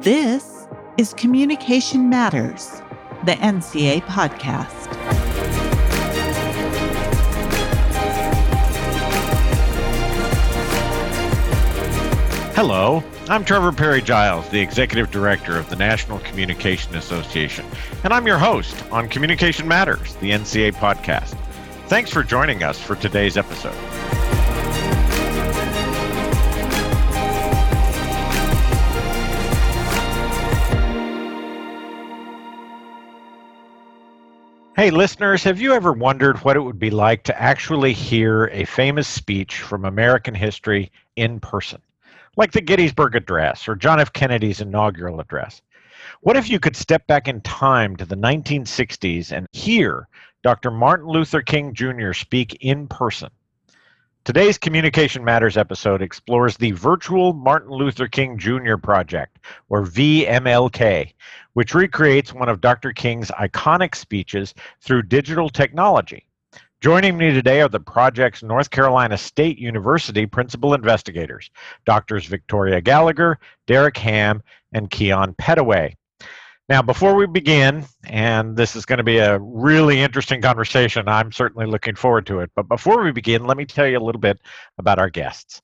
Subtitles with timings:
[0.00, 0.66] This
[0.96, 2.80] is Communication Matters,
[3.26, 4.86] the NCA podcast.
[12.54, 17.66] Hello, I'm Trevor Parry-Giles, the Executive Director of the National Communication Association,
[18.02, 21.36] and I'm your host on Communication Matters, the NCA podcast.
[21.88, 23.76] Thanks for joining us for today's episode.
[34.82, 38.64] Hey, listeners, have you ever wondered what it would be like to actually hear a
[38.64, 41.80] famous speech from American history in person?
[42.36, 44.12] Like the Gettysburg Address or John F.
[44.12, 45.62] Kennedy's inaugural address.
[46.22, 50.08] What if you could step back in time to the 1960s and hear
[50.42, 50.72] Dr.
[50.72, 52.12] Martin Luther King Jr.
[52.12, 53.30] speak in person?
[54.24, 58.76] Today's Communication Matters episode explores the Virtual Martin Luther King Jr.
[58.76, 61.12] Project, or VMLK,
[61.54, 62.92] which recreates one of Dr.
[62.92, 66.24] King's iconic speeches through digital technology.
[66.80, 71.50] Joining me today are the project's North Carolina State University principal investigators,
[71.84, 74.40] Doctors Victoria Gallagher, Derek Ham,
[74.72, 75.94] and Keon Petaway.
[76.72, 81.30] Now, before we begin, and this is going to be a really interesting conversation, I'm
[81.30, 82.50] certainly looking forward to it.
[82.56, 84.40] But before we begin, let me tell you a little bit
[84.78, 85.60] about our guests.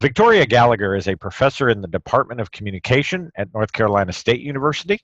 [0.00, 4.98] Victoria Gallagher is a professor in the Department of Communication at North Carolina State University.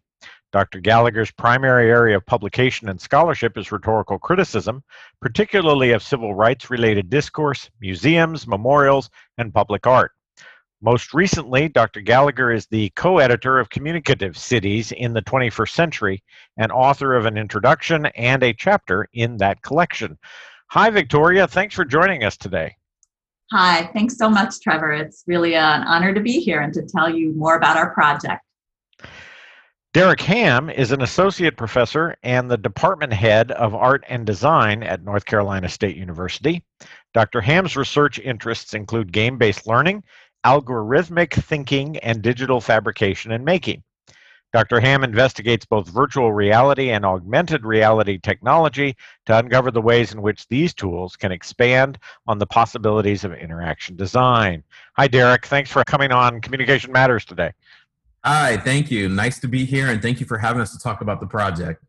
[0.52, 0.80] Dr.
[0.80, 4.82] Gallagher's primary area of publication and scholarship is rhetorical criticism,
[5.20, 10.12] particularly of civil rights related discourse, museums, memorials, and public art.
[10.84, 12.00] Most recently, Dr.
[12.00, 16.24] Gallagher is the co editor of Communicative Cities in the 21st Century
[16.56, 20.18] and author of an introduction and a chapter in that collection.
[20.70, 21.46] Hi, Victoria.
[21.46, 22.74] Thanks for joining us today.
[23.52, 24.90] Hi, thanks so much, Trevor.
[24.90, 28.42] It's really an honor to be here and to tell you more about our project.
[29.94, 35.04] Derek Ham is an associate professor and the department head of art and design at
[35.04, 36.64] North Carolina State University.
[37.12, 37.42] Dr.
[37.42, 40.02] Ham's research interests include game based learning,
[40.44, 43.82] algorithmic thinking, and digital fabrication and making.
[44.52, 44.80] Dr.
[44.80, 48.94] Ham investigates both virtual reality and augmented reality technology
[49.24, 53.96] to uncover the ways in which these tools can expand on the possibilities of interaction
[53.96, 54.62] design.
[54.98, 55.46] Hi, Derek.
[55.46, 57.52] Thanks for coming on Communication Matters today.
[58.24, 59.08] Hi, thank you.
[59.08, 61.82] Nice to be here, and thank you for having us to talk about the project.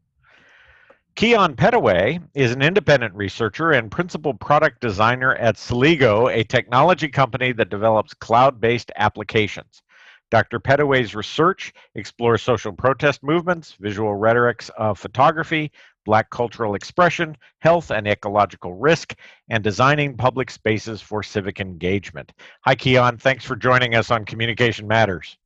[1.15, 7.51] Keon Petaway is an independent researcher and principal product designer at Celigo, a technology company
[7.51, 9.83] that develops cloud based applications.
[10.31, 10.59] Dr.
[10.59, 15.71] Petaway's research explores social protest movements, visual rhetorics of photography,
[16.03, 19.13] black cultural expression, health and ecological risk,
[19.49, 22.31] and designing public spaces for civic engagement.
[22.61, 23.17] Hi, Keon.
[23.17, 25.37] Thanks for joining us on Communication Matters.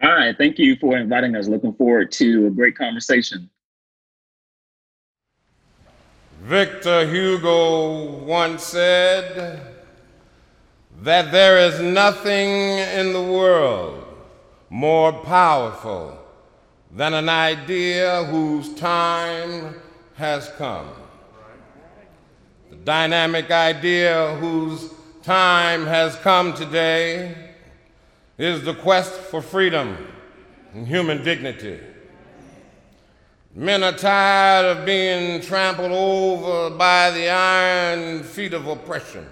[0.00, 1.48] Hi, thank you for inviting us.
[1.48, 3.50] Looking forward to a great conversation.
[6.50, 9.72] Victor Hugo once said,
[11.02, 14.04] that there is nothing in the world
[14.68, 16.18] more powerful
[16.90, 19.76] than an idea whose time
[20.16, 20.88] has come.
[22.70, 27.52] The dynamic idea whose time has come today
[28.38, 29.96] is the quest for freedom
[30.74, 31.78] and human dignity.
[33.54, 39.26] Men are tired of being trampled over by the iron feet of oppression.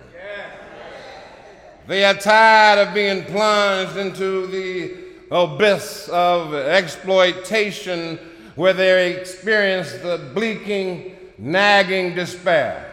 [1.87, 4.95] They are tired of being plunged into the
[5.31, 8.19] abyss of exploitation
[8.57, 12.87] where they experience the bleaking, nagging despair.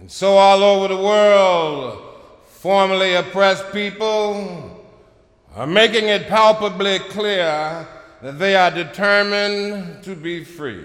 [0.00, 2.02] And so, all over the world,
[2.46, 4.82] formerly oppressed people
[5.54, 7.86] are making it palpably clear
[8.22, 10.84] that they are determined to be free.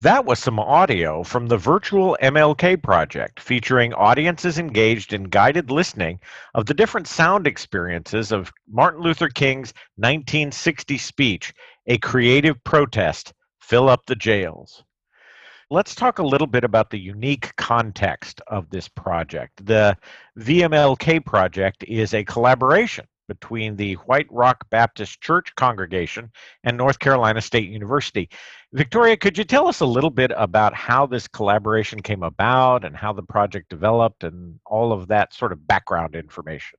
[0.00, 6.20] That was some audio from the virtual MLK project featuring audiences engaged in guided listening
[6.52, 11.54] of the different sound experiences of Martin Luther King's 1960 speech,
[11.86, 14.84] A Creative Protest Fill Up the Jails.
[15.70, 19.64] Let's talk a little bit about the unique context of this project.
[19.64, 19.96] The
[20.38, 26.30] VMLK project is a collaboration between the White Rock Baptist Church congregation
[26.64, 28.28] and North Carolina State University.
[28.72, 32.96] Victoria, could you tell us a little bit about how this collaboration came about and
[32.96, 36.78] how the project developed and all of that sort of background information?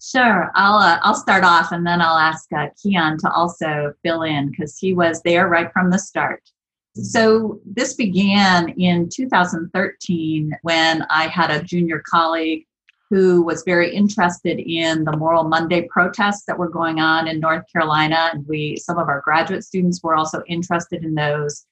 [0.00, 4.22] Sure, I'll uh, I'll start off and then I'll ask uh, Keon to also fill
[4.22, 6.42] in because he was there right from the start.
[6.94, 12.66] So this began in 2013 when I had a junior colleague
[13.10, 17.64] who was very interested in the Moral Monday protests that were going on in North
[17.72, 18.30] Carolina.
[18.32, 21.64] And we, some of our graduate students were also interested in those.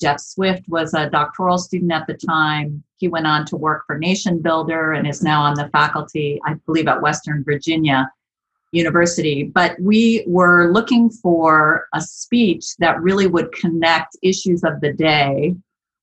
[0.00, 2.82] Jeff Swift was a doctoral student at the time.
[2.98, 6.88] He went on to work for NationBuilder and is now on the faculty, I believe,
[6.88, 8.10] at Western Virginia
[8.72, 9.44] University.
[9.44, 15.54] But we were looking for a speech that really would connect issues of the day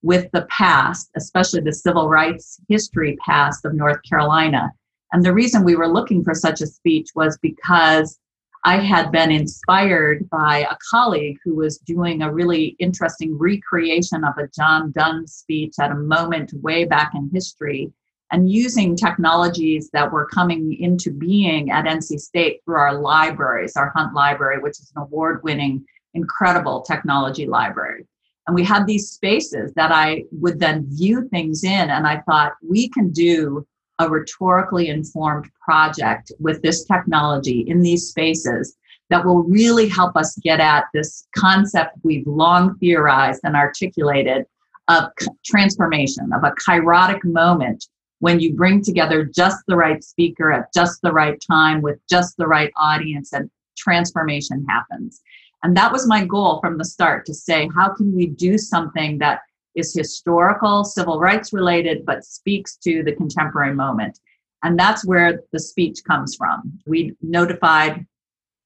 [0.04, 4.72] with the past, especially the civil rights history past of North Carolina.
[5.14, 8.18] And the reason we were looking for such a speech was because
[8.64, 14.38] I had been inspired by a colleague who was doing a really interesting recreation of
[14.38, 17.92] a John Donne speech at a moment way back in history
[18.32, 23.92] and using technologies that were coming into being at NC State through our libraries, our
[23.96, 28.06] Hunt Library, which is an award winning, incredible technology library.
[28.48, 32.54] And we had these spaces that I would then view things in, and I thought
[32.68, 33.68] we can do
[34.02, 38.76] a rhetorically informed project with this technology in these spaces
[39.10, 44.46] that will really help us get at this concept we've long theorized and articulated
[44.88, 45.06] of
[45.46, 47.88] transformation, of a kairotic moment
[48.20, 52.38] when you bring together just the right speaker at just the right time with just
[52.38, 55.22] the right audience and transformation happens.
[55.64, 59.18] And that was my goal from the start to say, how can we do something
[59.20, 59.42] that
[59.76, 64.20] is historical, civil rights related, but speaks to the contemporary moment.
[64.64, 66.80] And that's where the speech comes from.
[66.86, 68.06] We notified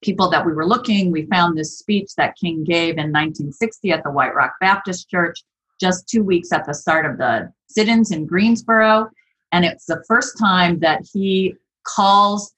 [0.04, 1.12] people that we were looking.
[1.12, 5.40] We found this speech that King gave in 1960 at the White Rock Baptist Church,
[5.80, 9.10] just two weeks at the start of the sit ins in Greensboro.
[9.52, 12.54] And it's the first time that he calls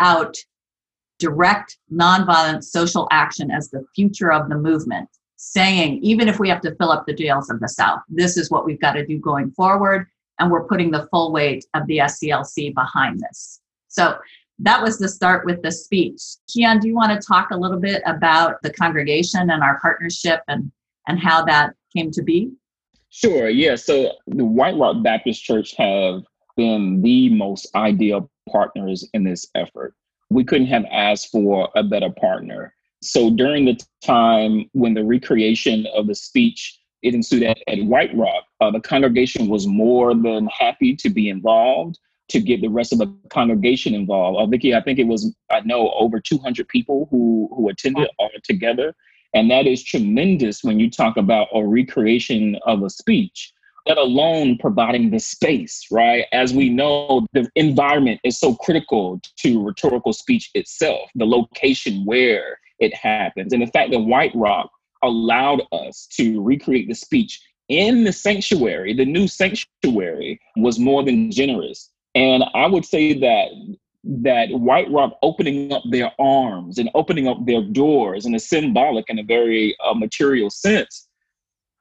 [0.00, 0.34] out
[1.18, 6.60] direct nonviolent social action as the future of the movement saying, even if we have
[6.60, 9.18] to fill up the jails of the South, this is what we've got to do
[9.18, 10.06] going forward.
[10.38, 13.60] And we're putting the full weight of the SCLC behind this.
[13.88, 14.18] So
[14.58, 16.20] that was the start with the speech.
[16.48, 20.42] Keon, do you want to talk a little bit about the congregation and our partnership
[20.48, 20.70] and,
[21.06, 22.52] and how that came to be?
[23.10, 23.76] Sure, yeah.
[23.76, 26.22] So the White Rock Baptist Church have
[26.56, 29.94] been the most ideal partners in this effort.
[30.30, 32.74] We couldn't have asked for a better partner.
[33.02, 38.16] So during the time when the recreation of the speech it ensued at, at White
[38.16, 41.98] Rock, uh, the congregation was more than happy to be involved
[42.28, 44.38] to get the rest of the congregation involved.
[44.38, 48.30] Uh, Vicki, I think it was I know over 200 people who who attended all
[48.42, 48.94] together,
[49.34, 53.52] and that is tremendous when you talk about a recreation of a speech.
[53.86, 56.26] Let alone providing the space, right?
[56.32, 61.08] As we know, the environment is so critical to rhetorical speech itself.
[61.14, 63.52] The location where it happens.
[63.52, 64.70] And the fact that White Rock
[65.02, 71.30] allowed us to recreate the speech in the sanctuary, the new sanctuary, was more than
[71.30, 71.90] generous.
[72.14, 73.48] And I would say that
[74.04, 79.04] that White Rock opening up their arms and opening up their doors in a symbolic
[79.08, 81.08] and a very uh, material sense,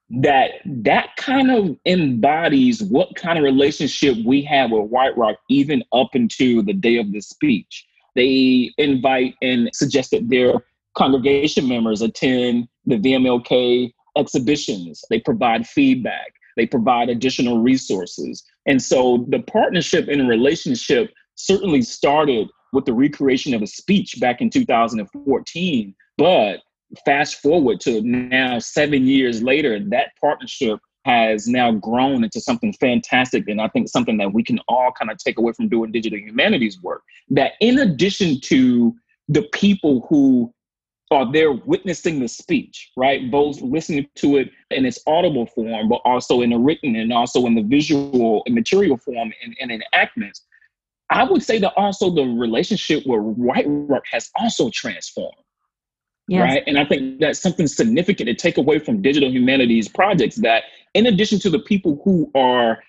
[0.09, 5.83] that that kind of embodies what kind of relationship we have with White Rock even
[5.93, 7.85] up into the day of the speech.
[8.15, 10.53] They invite and suggest that their
[10.97, 15.03] congregation members attend the VMLK exhibitions.
[15.09, 16.33] They provide feedback.
[16.55, 18.43] They provide additional resources.
[18.65, 24.41] And so the partnership and relationship certainly started with the recreation of a speech back
[24.41, 25.95] in 2014.
[26.17, 26.61] But
[27.05, 33.47] fast forward to now, seven years later, that partnership has now grown into something fantastic.
[33.47, 36.17] And I think something that we can all kind of take away from doing digital
[36.17, 37.03] humanities work.
[37.29, 38.95] That in addition to
[39.29, 40.51] the people who
[41.11, 43.31] are there witnessing the speech, right?
[43.31, 47.45] Both listening to it in its audible form, but also in the written and also
[47.45, 50.43] in the visual and material form and, and enactments.
[51.09, 55.37] I would say that also the relationship with White Rock has also transformed.
[56.27, 56.41] Yes.
[56.41, 56.63] Right.
[56.67, 61.05] And I think that's something significant to take away from digital humanities projects that in
[61.05, 62.79] addition to the people who are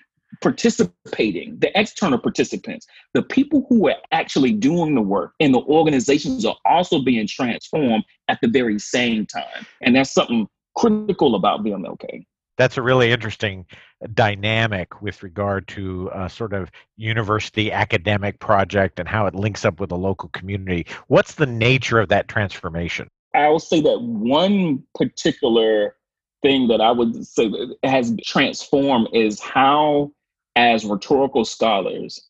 [0.43, 6.45] participating, the external participants, the people who are actually doing the work and the organizations
[6.45, 9.67] are also being transformed at the very same time.
[9.81, 12.25] And that's something critical about VMLK.
[12.57, 13.67] That's a really interesting
[14.15, 19.79] dynamic with regard to a sort of university academic project and how it links up
[19.79, 20.87] with the local community.
[21.07, 23.09] What's the nature of that transformation?
[23.35, 25.95] I will say that one particular
[26.43, 27.51] thing that I would say
[27.85, 30.11] has transformed is how
[30.59, 32.29] as rhetorical scholars,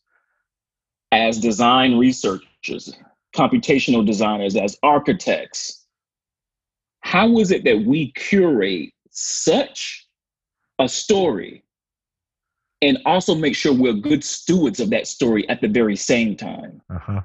[1.12, 2.94] as design researchers,
[3.34, 5.86] computational designers, as architects,
[7.00, 10.06] how is it that we curate such
[10.78, 11.64] a story
[12.82, 16.80] and also make sure we're good stewards of that story at the very same time.
[16.90, 17.22] Uh-huh.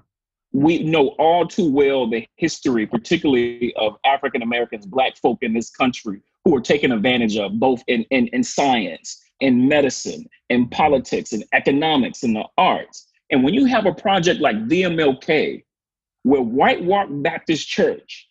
[0.54, 5.70] We know all too well the history, particularly of African Americans, Black folk in this
[5.70, 11.34] country, who are taken advantage of both in, in, in science, in medicine, in politics,
[11.34, 13.08] in economics, in the arts.
[13.30, 15.64] And when you have a project like VMLK,
[16.24, 18.28] where White Rock Baptist Church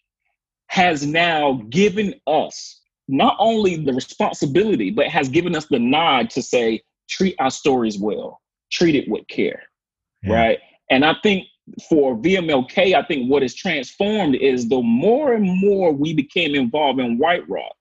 [0.68, 6.40] has now given us not only the responsibility, but has given us the nod to
[6.40, 8.40] say, treat our stories well,
[8.70, 9.62] treat it with care,
[10.22, 10.34] yeah.
[10.34, 10.58] right?
[10.90, 11.46] And I think
[11.90, 17.00] for VMLK, I think what has transformed is the more and more we became involved
[17.00, 17.74] in White Rock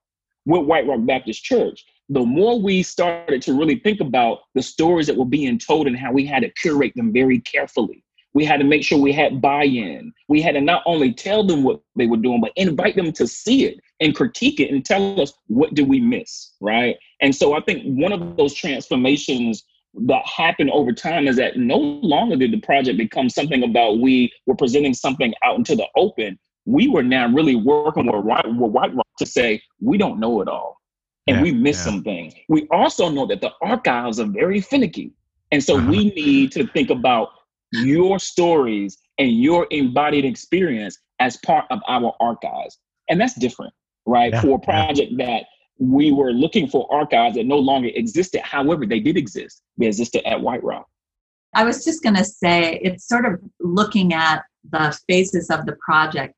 [0.45, 5.07] with White Rock Baptist Church, the more we started to really think about the stories
[5.07, 8.03] that were being told and how we had to curate them very carefully.
[8.33, 10.11] We had to make sure we had buy in.
[10.27, 13.25] We had to not only tell them what they were doing, but invite them to
[13.25, 16.97] see it and critique it and tell us what did we miss, right?
[17.21, 19.63] And so I think one of those transformations
[19.93, 24.33] that happened over time is that no longer did the project become something about we
[24.45, 26.37] were presenting something out into the open.
[26.65, 30.49] We were now really working with White, with White to say, we don't know it
[30.49, 30.80] all.
[31.27, 31.83] And yeah, we miss yeah.
[31.83, 32.33] some things.
[32.49, 35.13] We also know that the archives are very finicky.
[35.51, 35.89] And so uh-huh.
[35.89, 37.29] we need to think about
[37.71, 42.79] your stories and your embodied experience as part of our archives.
[43.09, 43.73] And that's different,
[44.05, 44.33] right?
[44.33, 45.25] Yeah, For a project yeah.
[45.25, 45.45] that
[45.77, 48.41] we were looking for archives that no longer existed.
[48.41, 49.61] However, they did exist.
[49.77, 50.87] They existed at White Rock.
[51.53, 55.75] I was just going to say, it's sort of looking at the phases of the
[55.83, 56.33] project.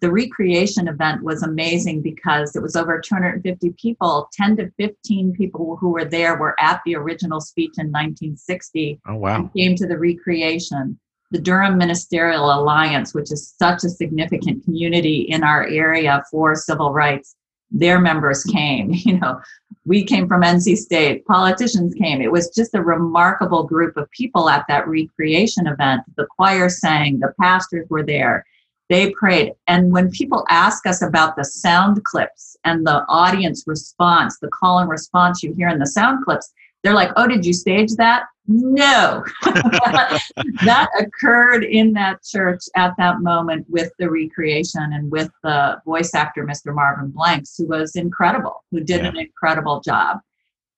[0.00, 4.28] The recreation event was amazing because it was over 250 people.
[4.32, 9.00] 10 to 15 people who were there were at the original speech in 1960.
[9.08, 9.50] Oh, wow.
[9.56, 10.98] Came to the recreation.
[11.30, 16.92] The Durham Ministerial Alliance, which is such a significant community in our area for civil
[16.92, 17.34] rights,
[17.70, 18.92] their members came.
[19.08, 19.40] You know,
[19.84, 22.20] we came from NC State, politicians came.
[22.20, 26.02] It was just a remarkable group of people at that recreation event.
[26.16, 28.44] The choir sang, the pastors were there
[28.88, 29.52] they prayed.
[29.66, 34.78] And when people ask us about the sound clips and the audience response, the call
[34.78, 36.52] and response you hear in the sound clips,
[36.82, 38.24] they're like, oh, did you stage that?
[38.46, 39.24] No.
[39.44, 46.14] that occurred in that church at that moment with the recreation and with the voice
[46.14, 46.74] actor, Mr.
[46.74, 49.08] Marvin Blanks, who was incredible, who did yeah.
[49.08, 50.20] an incredible job.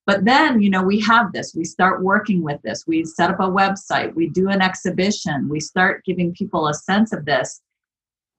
[0.07, 3.39] But then, you know, we have this, we start working with this, we set up
[3.39, 7.61] a website, we do an exhibition, we start giving people a sense of this.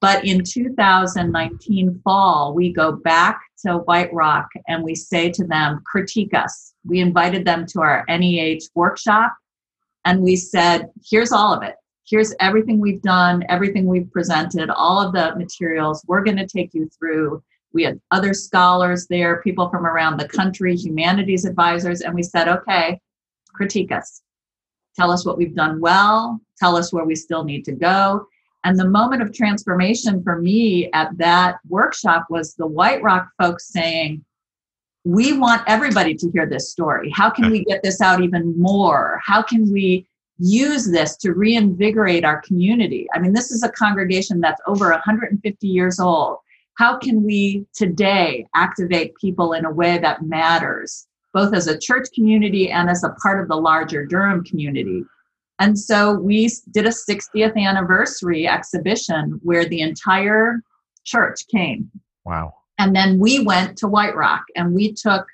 [0.02, 5.82] But in 2019 fall, we go back to White Rock and we say to them,
[5.86, 6.74] critique us.
[6.84, 9.32] We invited them to our NEH workshop
[10.04, 11.76] and we said, here's all of it.
[12.08, 16.74] Here's everything we've done, everything we've presented, all of the materials we're going to take
[16.74, 17.44] you through.
[17.72, 22.48] We had other scholars there, people from around the country, humanities advisors, and we said,
[22.48, 23.00] okay,
[23.54, 24.24] critique us.
[24.98, 28.26] Tell us what we've done well, tell us where we still need to go,
[28.64, 33.70] and the moment of transformation for me at that workshop was the White Rock folks
[33.70, 34.24] saying,
[35.04, 37.10] We want everybody to hear this story.
[37.10, 39.20] How can we get this out even more?
[39.26, 40.06] How can we
[40.38, 43.08] use this to reinvigorate our community?
[43.14, 46.38] I mean, this is a congregation that's over 150 years old.
[46.76, 52.08] How can we today activate people in a way that matters, both as a church
[52.14, 55.04] community and as a part of the larger Durham community?
[55.62, 60.64] And so we did a 60th anniversary exhibition where the entire
[61.06, 61.92] church came.
[62.26, 62.56] Wow.
[62.80, 65.28] And then we went to White Rock and we took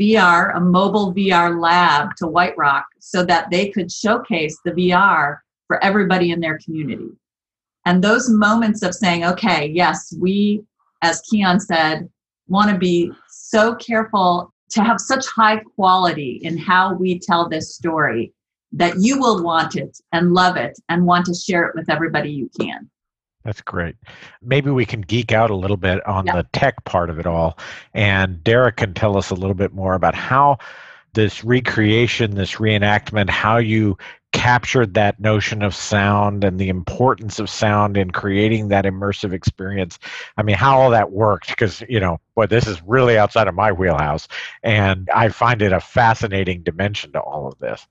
[0.00, 5.38] VR, a mobile VR lab to White Rock so that they could showcase the VR
[5.66, 7.10] for everybody in their community.
[7.84, 10.62] And those moments of saying, okay, yes, we,
[11.02, 12.08] as Keon said,
[12.46, 17.74] want to be so careful to have such high quality in how we tell this
[17.74, 18.32] story
[18.74, 22.30] that you will want it and love it and want to share it with everybody
[22.30, 22.90] you can.
[23.44, 23.96] That's great.
[24.42, 26.34] Maybe we can geek out a little bit on yep.
[26.34, 27.58] the tech part of it all.
[27.92, 30.58] And Derek can tell us a little bit more about how
[31.12, 33.96] this recreation, this reenactment, how you
[34.32, 39.98] captured that notion of sound and the importance of sound in creating that immersive experience.
[40.36, 43.54] I mean, how all that worked, because, you know, boy, this is really outside of
[43.54, 44.26] my wheelhouse.
[44.64, 47.86] And I find it a fascinating dimension to all of this.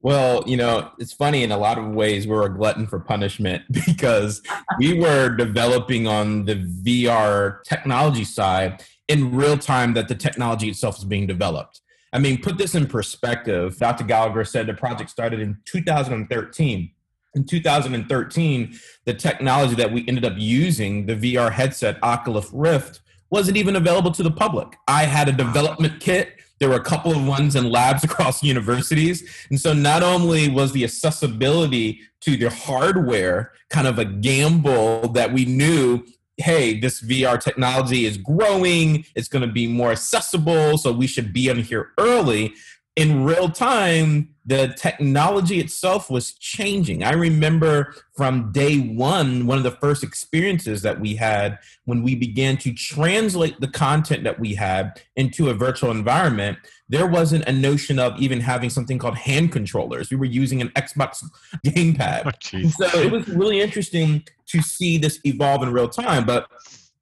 [0.00, 3.64] Well, you know, it's funny in a lot of ways we're a glutton for punishment
[3.86, 4.42] because
[4.78, 10.98] we were developing on the VR technology side in real time that the technology itself
[10.98, 11.80] is being developed.
[12.12, 13.76] I mean, put this in perspective.
[13.78, 14.04] Dr.
[14.04, 16.90] Gallagher said the project started in 2013.
[17.34, 23.00] In 2013, the technology that we ended up using, the VR headset Oculus Rift,
[23.30, 24.76] wasn't even available to the public.
[24.86, 29.28] I had a development kit There were a couple of ones in labs across universities.
[29.50, 35.32] And so not only was the accessibility to the hardware kind of a gamble that
[35.32, 36.04] we knew
[36.40, 41.32] hey, this VR technology is growing, it's going to be more accessible, so we should
[41.32, 42.54] be in here early
[42.98, 47.04] in real time, the technology itself was changing.
[47.04, 52.16] I remember from day one, one of the first experiences that we had when we
[52.16, 57.52] began to translate the content that we had into a virtual environment, there wasn't a
[57.52, 60.10] notion of even having something called hand controllers.
[60.10, 61.22] We were using an Xbox
[61.64, 62.26] gamepad.
[62.26, 66.26] Oh, so it was really interesting to see this evolve in real time.
[66.26, 66.48] But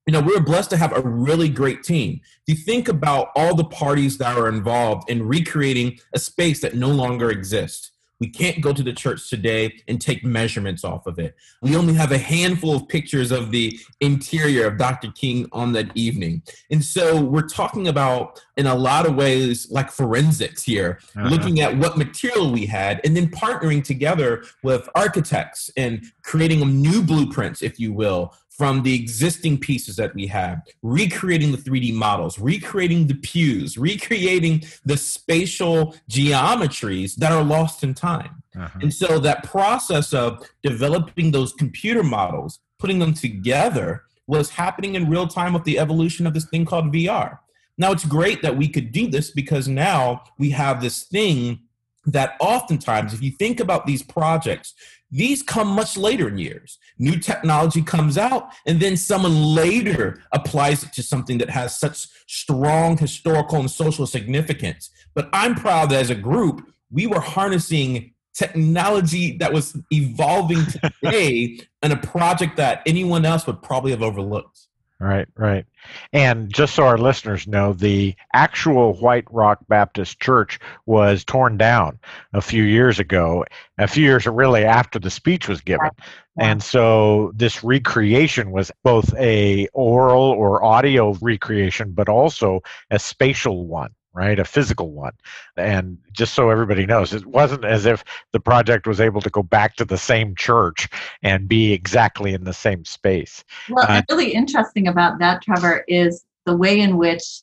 [0.07, 2.21] you know, we're blessed to have a really great team.
[2.47, 6.75] If you think about all the parties that are involved in recreating a space that
[6.75, 11.19] no longer exists, we can't go to the church today and take measurements off of
[11.19, 11.37] it.
[11.61, 15.11] We only have a handful of pictures of the interior of Dr.
[15.13, 16.43] King on that evening.
[16.71, 21.29] And so we're talking about, in a lot of ways, like forensics here, uh-huh.
[21.29, 27.03] looking at what material we had and then partnering together with architects and creating new
[27.03, 32.39] blueprints, if you will, from the existing pieces that we have, recreating the 3D models,
[32.39, 38.43] recreating the pews, recreating the spatial geometries that are lost in time.
[38.59, 38.79] Uh-huh.
[38.81, 45.11] And so that process of developing those computer models, putting them together, was happening in
[45.11, 47.39] real time with the evolution of this thing called VR.
[47.79, 51.61] Now, it's great that we could do this because now we have this thing
[52.07, 54.75] that oftentimes, if you think about these projects,
[55.11, 56.79] these come much later in years.
[56.99, 62.09] New technology comes out, and then someone later applies it to something that has such
[62.27, 64.91] strong historical and social significance.
[65.15, 71.59] But I'm proud that as a group, we were harnessing technology that was evolving today
[71.83, 74.67] in a project that anyone else would probably have overlooked.
[74.99, 75.67] Right, right.
[76.15, 81.99] And just so our listeners know, the actual White Rock Baptist Church was torn down
[82.33, 83.45] a few years ago,
[83.77, 85.91] a few years really after the speech was given.
[86.39, 93.67] And so this recreation was both a oral or audio recreation, but also a spatial
[93.67, 94.39] one right?
[94.39, 95.13] A physical one.
[95.57, 98.03] And just so everybody knows, it wasn't as if
[98.33, 100.89] the project was able to go back to the same church
[101.23, 103.45] and be exactly in the same space.
[103.69, 107.43] Well, uh, really interesting about that, Trevor, is the way in which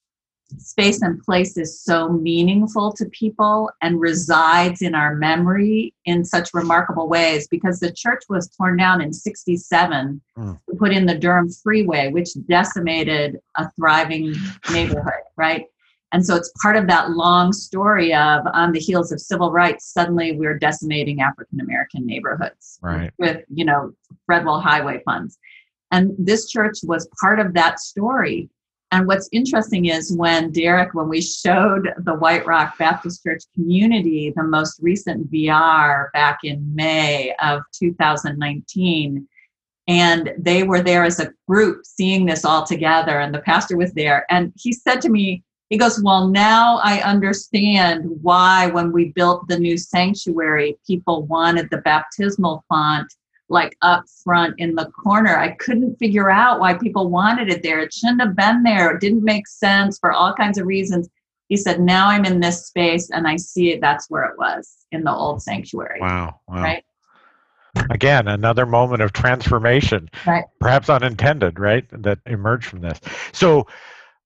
[0.57, 6.53] space and place is so meaningful to people and resides in our memory in such
[6.53, 10.59] remarkable ways because the church was torn down in 67 mm.
[10.69, 14.33] to put in the Durham Freeway, which decimated a thriving
[14.71, 15.65] neighborhood, right?
[16.13, 19.91] And so it's part of that long story of on the heels of civil rights,
[19.91, 23.11] suddenly we're decimating African American neighborhoods right.
[23.17, 23.91] with, you know,
[24.27, 25.39] federal Highway funds.
[25.89, 28.49] And this church was part of that story.
[28.91, 34.31] And what's interesting is when Derek, when we showed the White Rock Baptist Church community
[34.35, 39.27] the most recent VR back in May of 2019,
[39.87, 43.93] and they were there as a group seeing this all together, and the pastor was
[43.93, 45.43] there, and he said to me,
[45.73, 51.71] he goes, Well, now I understand why, when we built the new sanctuary, people wanted
[51.71, 53.11] the baptismal font
[53.49, 55.35] like up front in the corner.
[55.35, 57.79] I couldn't figure out why people wanted it there.
[57.79, 58.91] It shouldn't have been there.
[58.91, 61.09] It didn't make sense for all kinds of reasons.
[61.49, 63.81] He said, Now I'm in this space and I see it.
[63.81, 66.01] That's where it was in the old sanctuary.
[66.01, 66.39] Wow.
[66.47, 66.61] wow.
[66.61, 66.85] Right.
[67.89, 70.45] Again, another moment of transformation, right.
[70.59, 71.85] perhaps unintended, right?
[72.03, 72.99] That emerged from this.
[73.31, 73.65] So,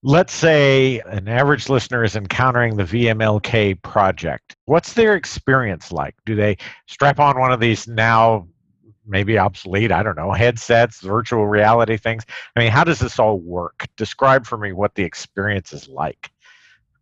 [0.02, 4.56] let's say an average listener is encountering the VMLK project.
[4.66, 6.14] What's their experience like?
[6.24, 6.56] Do they
[6.86, 8.46] strap on one of these now
[9.06, 12.24] maybe obsolete, I don't know, headsets, virtual reality things?
[12.54, 13.86] I mean, how does this all work?
[13.96, 16.30] Describe for me what the experience is like.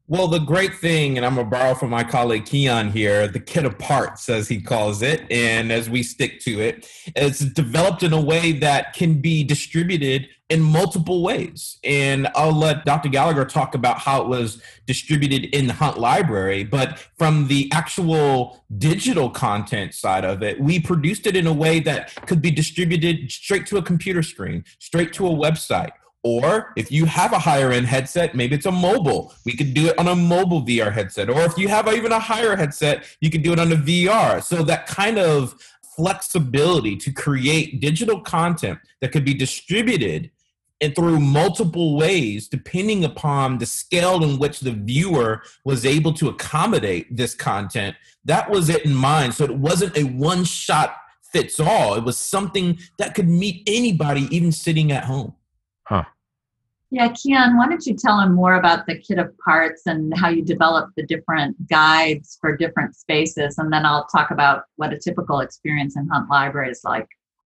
[0.09, 3.41] Well, the great thing, and I'm going to borrow from my colleague Keon here, the
[3.41, 8.05] kit of parts, as he calls it, and as we stick to it, it's developed
[8.05, 11.79] in a way that can be distributed in multiple ways.
[11.83, 13.09] And I'll let Dr.
[13.09, 18.65] Gallagher talk about how it was distributed in the Hunt Library, but from the actual
[18.79, 23.33] digital content side of it, we produced it in a way that could be distributed
[23.33, 25.91] straight to a computer screen, straight to a website
[26.27, 29.33] or if you have a higher end headset, maybe it's a mobile.
[29.45, 31.31] We could do it on a mobile VR headset.
[31.31, 34.43] Or if you have even a higher headset, you could do it on a VR.
[34.43, 35.55] So that kind of
[35.95, 40.33] flexibility to create digital content that could be distributed
[40.81, 46.29] and through multiple ways, depending upon the scale in which the viewer was able to
[46.29, 49.33] accommodate this content, that was it in mind.
[49.33, 50.97] So it wasn't a one shot
[51.33, 51.95] fits all.
[51.95, 55.35] It was something that could meet anybody, even sitting at home.
[55.85, 56.05] Huh.
[56.91, 60.29] Yeah, Keon, why don't you tell him more about the kit of parts and how
[60.29, 64.99] you develop the different guides for different spaces, and then I'll talk about what a
[64.99, 67.09] typical experience in Hunt Library is like.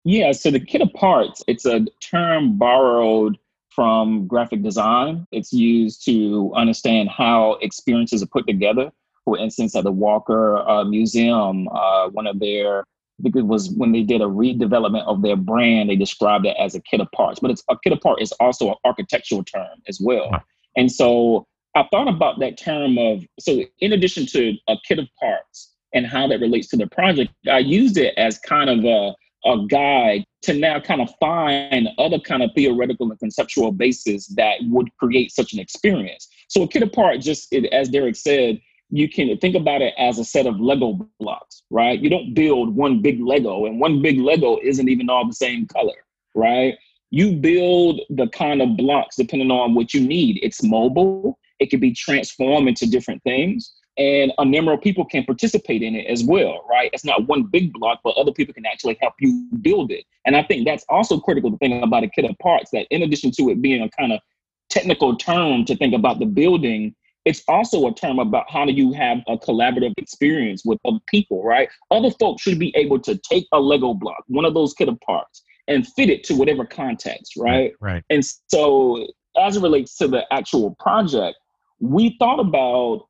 [0.05, 3.37] Yeah, so the kit of parts, it's a term borrowed
[3.71, 5.27] from graphic design.
[5.33, 8.93] It's used to understand how experiences are put together.
[9.25, 12.85] For instance, at the Walker uh, Museum, uh, one of their
[13.19, 16.57] I think it was when they did a redevelopment of their brand, they described it
[16.59, 17.41] as a kit of parts.
[17.41, 20.31] But it's a kit of parts is also an architectural term as well.
[20.77, 25.09] And so I thought about that term of so in addition to a kit of
[25.19, 29.15] parts and how that relates to the project, I used it as kind of a
[29.47, 34.57] a guide to now kind of find other kind of theoretical and conceptual bases that
[34.63, 36.29] would create such an experience.
[36.49, 39.95] So a kit of part, just it, as Derek said, you can think about it
[39.99, 42.01] as a set of Lego blocks, right?
[42.01, 45.67] You don't build one big Lego, and one big Lego isn't even all the same
[45.67, 45.95] color,
[46.35, 46.77] right?
[47.11, 50.39] You build the kind of blocks depending on what you need.
[50.43, 55.25] It's mobile, it can be transformed into different things, and a number of people can
[55.25, 56.91] participate in it as well, right?
[56.93, 60.05] It's not one big block, but other people can actually help you build it.
[60.27, 63.03] And I think that's also critical to think about a kit of parts that, in
[63.03, 64.21] addition to it being a kind of
[64.69, 66.95] technical term to think about the building,
[67.27, 71.43] it's also a term about how do you have a collaborative experience with other people,
[71.43, 71.69] right?
[71.91, 74.99] Other folks should be able to take a Lego block, one of those kit of
[75.01, 77.73] parts, and fit it to whatever context, right?
[77.81, 78.05] Right.
[78.11, 81.37] And so, as it relates to the actual project,
[81.81, 83.09] we thought about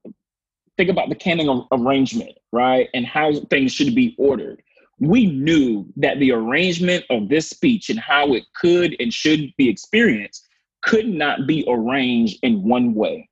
[0.79, 4.63] think about the canon arrangement, right, and how things should be ordered.
[4.99, 9.69] We knew that the arrangement of this speech and how it could and should be
[9.69, 10.49] experienced
[10.83, 13.29] could not be arranged in one way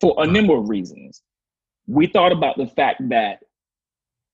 [0.00, 1.22] for a number of reasons.
[1.86, 3.40] We thought about the fact that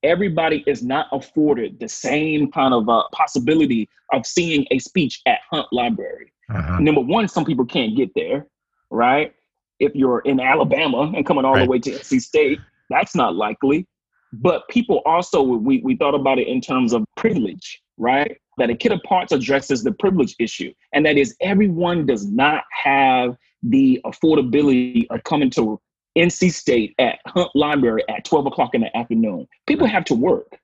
[0.03, 5.39] everybody is not afforded the same kind of uh, possibility of seeing a speech at
[5.51, 6.33] Hunt Library.
[6.51, 6.79] Uh-huh.
[6.79, 8.47] Number one, some people can't get there,
[8.91, 9.35] right?
[9.81, 11.65] If you're in Alabama and coming all right.
[11.65, 13.87] the way to NC State, that's not likely.
[14.33, 18.37] But people also, we, we thought about it in terms of privilege, right?
[18.59, 20.73] That a kit of parts addresses the privilege issue.
[20.93, 25.81] And that is everyone does not have the affordability of coming to
[26.17, 29.47] NC State at Hunt Library at 12 o'clock in the afternoon.
[29.67, 30.59] People have to work.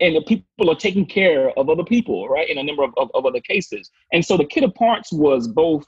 [0.00, 2.48] And the people are taking care of other people, right?
[2.48, 3.90] In a number of, of, of other cases.
[4.12, 5.86] And so the kit of parts was both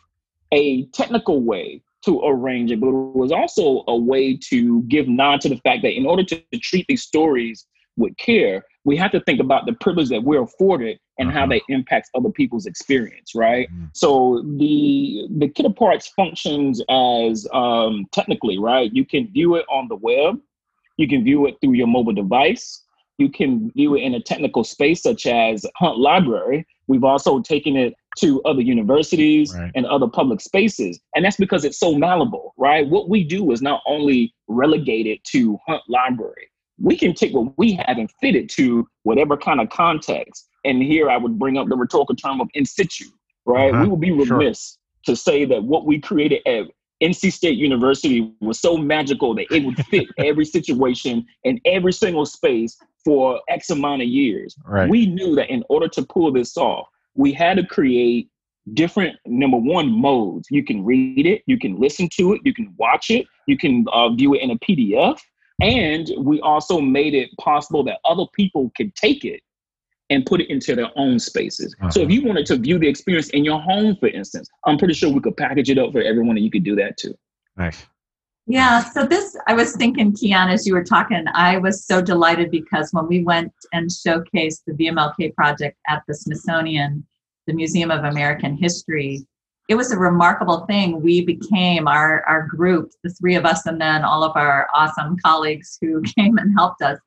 [0.52, 5.40] a technical way to arrange it, but it was also a way to give nod
[5.40, 9.12] to the fact that in order to, to treat these stories with care, we have
[9.12, 11.40] to think about the privilege that we're afforded and uh-huh.
[11.40, 13.68] how that impacts other people's experience, right?
[13.70, 13.86] Mm-hmm.
[13.94, 18.90] So the the kit of parts functions as um, technically, right?
[18.92, 20.40] You can view it on the web,
[20.96, 22.82] you can view it through your mobile device,
[23.18, 26.66] you can view it in a technical space such as Hunt Library.
[26.86, 29.72] We've also taken it to other universities right.
[29.74, 31.00] and other public spaces.
[31.14, 32.86] And that's because it's so malleable, right?
[32.86, 37.74] What we do is not only relegated to Hunt Library we can take what we
[37.74, 40.48] have and fit it to whatever kind of context.
[40.64, 43.06] And here I would bring up the rhetorical term of in situ,
[43.46, 43.72] right?
[43.72, 43.84] Uh-huh.
[43.84, 45.14] We would be remiss sure.
[45.14, 46.66] to say that what we created at
[47.02, 52.24] NC State University was so magical that it would fit every situation in every single
[52.24, 54.56] space for X amount of years.
[54.64, 54.88] Right.
[54.88, 58.30] We knew that in order to pull this off, we had to create
[58.72, 60.48] different number one modes.
[60.50, 63.84] You can read it, you can listen to it, you can watch it, you can
[63.92, 65.18] uh, view it in a PDF,
[65.60, 69.40] and we also made it possible that other people could take it
[70.10, 71.74] and put it into their own spaces.
[71.80, 71.90] Uh-huh.
[71.90, 72.14] So if uh-huh.
[72.14, 75.20] you wanted to view the experience in your home, for instance, I'm pretty sure we
[75.20, 77.14] could package it up for everyone and you could do that too.
[77.56, 77.86] Nice.
[78.46, 82.50] Yeah, so this, I was thinking, Keon, as you were talking, I was so delighted
[82.50, 87.06] because when we went and showcased the VMLK project at the Smithsonian,
[87.46, 89.26] the Museum of American History,
[89.68, 91.00] it was a remarkable thing.
[91.00, 95.16] We became our, our group, the three of us, and then all of our awesome
[95.24, 96.98] colleagues who came and helped us.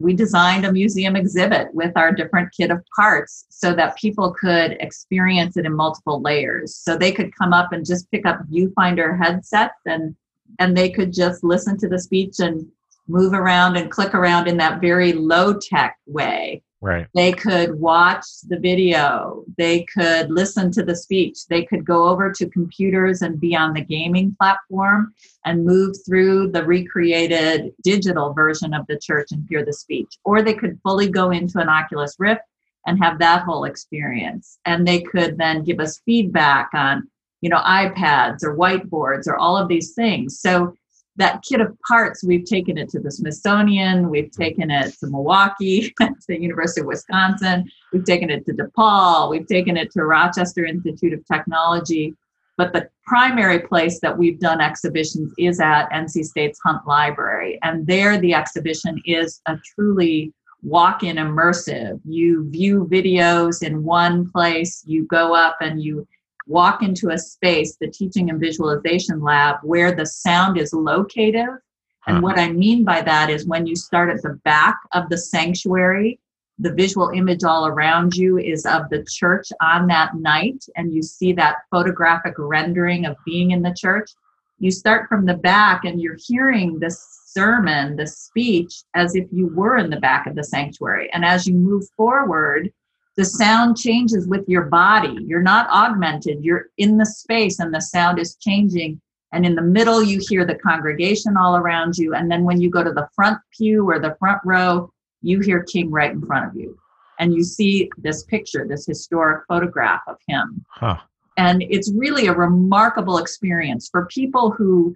[0.00, 4.72] We designed a museum exhibit with our different kit of parts so that people could
[4.80, 6.74] experience it in multiple layers.
[6.74, 10.16] So they could come up and just pick up viewfinder headsets and
[10.58, 12.66] and they could just listen to the speech and
[13.08, 17.06] move around and click around in that very low tech way Right.
[17.14, 19.44] They could watch the video.
[19.56, 21.46] They could listen to the speech.
[21.46, 25.14] They could go over to computers and be on the gaming platform
[25.44, 30.18] and move through the recreated digital version of the church and hear the speech.
[30.24, 32.42] Or they could fully go into an Oculus Rift
[32.84, 34.58] and have that whole experience.
[34.64, 37.08] And they could then give us feedback on,
[37.42, 40.40] you know, iPads or whiteboards or all of these things.
[40.40, 40.74] So
[41.16, 45.92] that kit of parts, we've taken it to the Smithsonian, we've taken it to Milwaukee,
[46.00, 50.64] to the University of Wisconsin, we've taken it to DePaul, we've taken it to Rochester
[50.64, 52.14] Institute of Technology.
[52.56, 57.58] but the primary place that we've done exhibitions is at NC State's Hunt Library.
[57.62, 62.00] And there, the exhibition is a truly walk in immersive.
[62.04, 66.06] You view videos in one place, you go up and you
[66.46, 71.58] walk into a space, the teaching and visualization lab, where the sound is locative.
[72.06, 72.20] And uh-huh.
[72.20, 76.18] what I mean by that is when you start at the back of the sanctuary,
[76.58, 81.02] the visual image all around you is of the church on that night, and you
[81.02, 84.10] see that photographic rendering of being in the church.
[84.58, 89.48] You start from the back and you're hearing the sermon, the speech, as if you
[89.48, 91.10] were in the back of the sanctuary.
[91.12, 92.72] And as you move forward,
[93.16, 95.18] the sound changes with your body.
[95.20, 99.00] You're not augmented, you're in the space, and the sound is changing.
[99.32, 102.14] And in the middle, you hear the congregation all around you.
[102.14, 105.62] And then when you go to the front pew or the front row, you hear
[105.62, 106.78] King right in front of you.
[107.18, 110.64] And you see this picture, this historic photograph of him.
[110.68, 110.96] Huh.
[111.36, 114.94] And it's really a remarkable experience for people who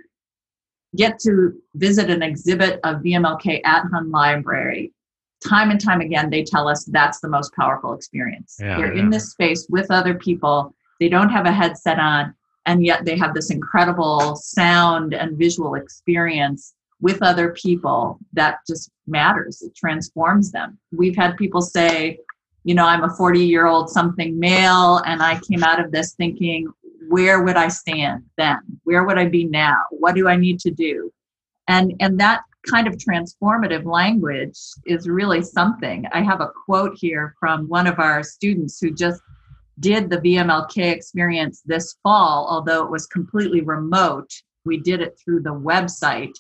[0.97, 4.93] get to visit an exhibit of VMLK at Hunt Library.
[5.49, 8.57] Time and time again, they tell us that's the most powerful experience.
[8.61, 9.03] Yeah, They're yeah.
[9.03, 12.35] in this space with other people, they don't have a headset on,
[12.67, 18.91] and yet they have this incredible sound and visual experience with other people that just
[19.07, 19.63] matters.
[19.63, 20.79] It transforms them.
[20.93, 22.19] We've had people say,
[22.65, 26.15] you know, I'm a 40 year old something male, and I came out of this
[26.15, 26.67] thinking,
[27.09, 28.59] where would I stand then?
[28.85, 29.77] Where would I be now?
[29.91, 31.13] What do I need to do?
[31.69, 36.05] And and that kind of transformative language is really something.
[36.13, 39.21] I have a quote here from one of our students who just
[39.81, 44.31] did the VMLK experience this fall, although it was completely remote.
[44.65, 46.35] We did it through the website,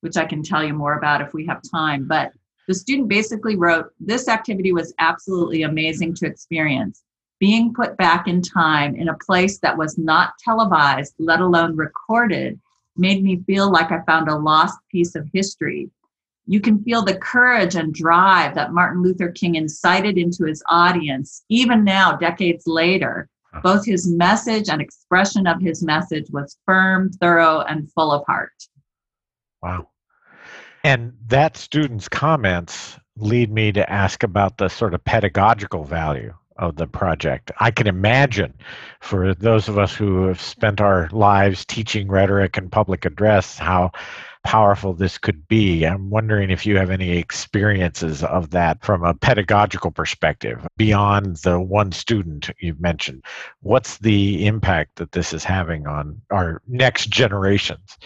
[0.00, 2.06] which I can tell you more about if we have time.
[2.06, 2.32] But
[2.68, 7.02] the student basically wrote, This activity was absolutely amazing to experience.
[7.38, 12.60] Being put back in time in a place that was not televised, let alone recorded,
[13.00, 15.90] made me feel like I found a lost piece of history.
[16.46, 21.44] You can feel the courage and drive that Martin Luther King incited into his audience,
[21.48, 23.28] even now, decades later.
[23.62, 28.52] Both his message and expression of his message was firm, thorough, and full of heart.
[29.60, 29.88] Wow.
[30.84, 36.76] And that student's comments lead me to ask about the sort of pedagogical value of
[36.76, 37.50] the project.
[37.58, 38.54] I can imagine
[39.00, 43.90] for those of us who have spent our lives teaching rhetoric and public address how
[44.44, 45.84] powerful this could be.
[45.84, 51.60] I'm wondering if you have any experiences of that from a pedagogical perspective beyond the
[51.60, 53.24] one student you've mentioned.
[53.60, 57.98] What's the impact that this is having on our next generations?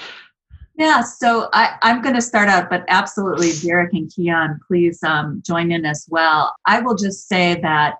[0.76, 5.40] Yeah, so I, I'm going to start out, but absolutely, Derek and Keon, please um,
[5.46, 6.52] join in as well.
[6.66, 7.94] I will just say that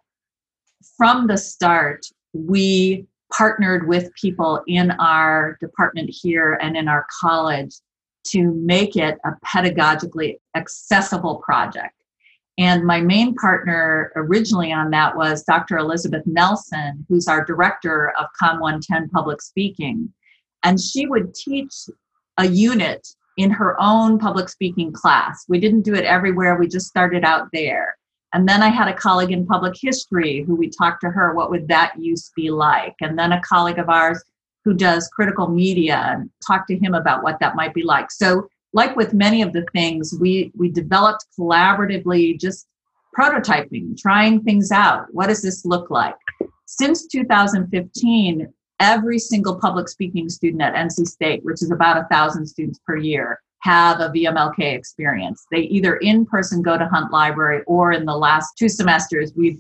[0.96, 7.74] from the start, we partnered with people in our department here and in our college
[8.24, 11.94] to make it a pedagogically accessible project.
[12.56, 15.78] And my main partner originally on that was Dr.
[15.78, 20.12] Elizabeth Nelson, who's our director of Com 110 Public Speaking.
[20.62, 21.72] And she would teach
[22.38, 25.44] a unit in her own public speaking class.
[25.48, 27.96] We didn't do it everywhere, we just started out there.
[28.34, 31.50] And then I had a colleague in public history who we talked to her, what
[31.50, 32.96] would that use be like?
[33.00, 34.22] And then a colleague of ours
[34.64, 38.10] who does critical media and talked to him about what that might be like.
[38.10, 42.66] So, like with many of the things, we we developed collaboratively, just
[43.16, 45.06] prototyping, trying things out.
[45.12, 46.16] What does this look like?
[46.66, 52.46] Since 2015, every single public speaking student at NC State, which is about a thousand
[52.46, 55.46] students per year, have a VMLK experience.
[55.50, 59.58] They either in person go to Hunt Library or in the last two semesters, we've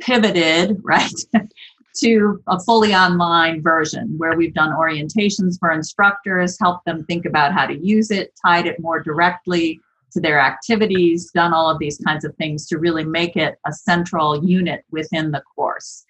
[0.00, 1.12] pivoted, right,
[1.98, 7.52] to a fully online version where we've done orientations for instructors, helped them think about
[7.52, 9.78] how to use it, tied it more directly
[10.12, 13.72] to their activities, done all of these kinds of things to really make it a
[13.72, 16.06] central unit within the course.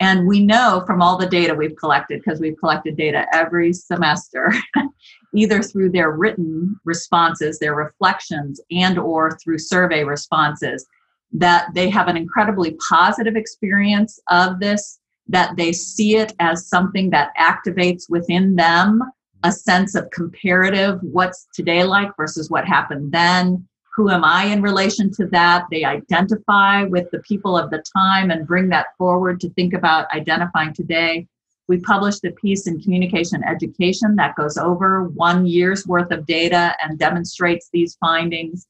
[0.00, 4.52] And we know from all the data we've collected, because we've collected data every semester,
[5.34, 10.86] either through their written responses, their reflections, and or through survey responses,
[11.32, 17.10] that they have an incredibly positive experience of this, that they see it as something
[17.10, 19.02] that activates within them
[19.42, 23.66] a sense of comparative what's today like versus what happened then
[24.00, 25.66] who am I in relation to that?
[25.70, 30.10] They identify with the people of the time and bring that forward to think about
[30.14, 31.28] identifying today.
[31.68, 36.74] We published a piece in Communication Education that goes over one year's worth of data
[36.82, 38.66] and demonstrates these findings.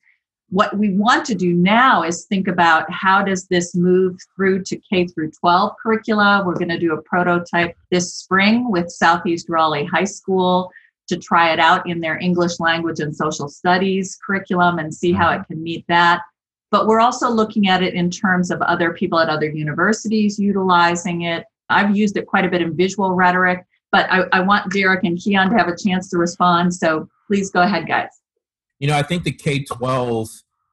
[0.49, 4.77] what we want to do now is think about how does this move through to
[4.79, 6.43] K through 12 curricula.
[6.45, 10.73] We're going to do a prototype this spring with Southeast Raleigh High School
[11.11, 15.31] to try it out in their English language and social studies curriculum and see how
[15.31, 16.23] it can meet that.
[16.70, 21.23] But we're also looking at it in terms of other people at other universities utilizing
[21.23, 21.44] it.
[21.68, 25.18] I've used it quite a bit in visual rhetoric, but I, I want Derek and
[25.18, 26.75] Keon to have a chance to respond.
[26.75, 28.09] So please go ahead, guys.
[28.79, 30.29] You know, I think the K 12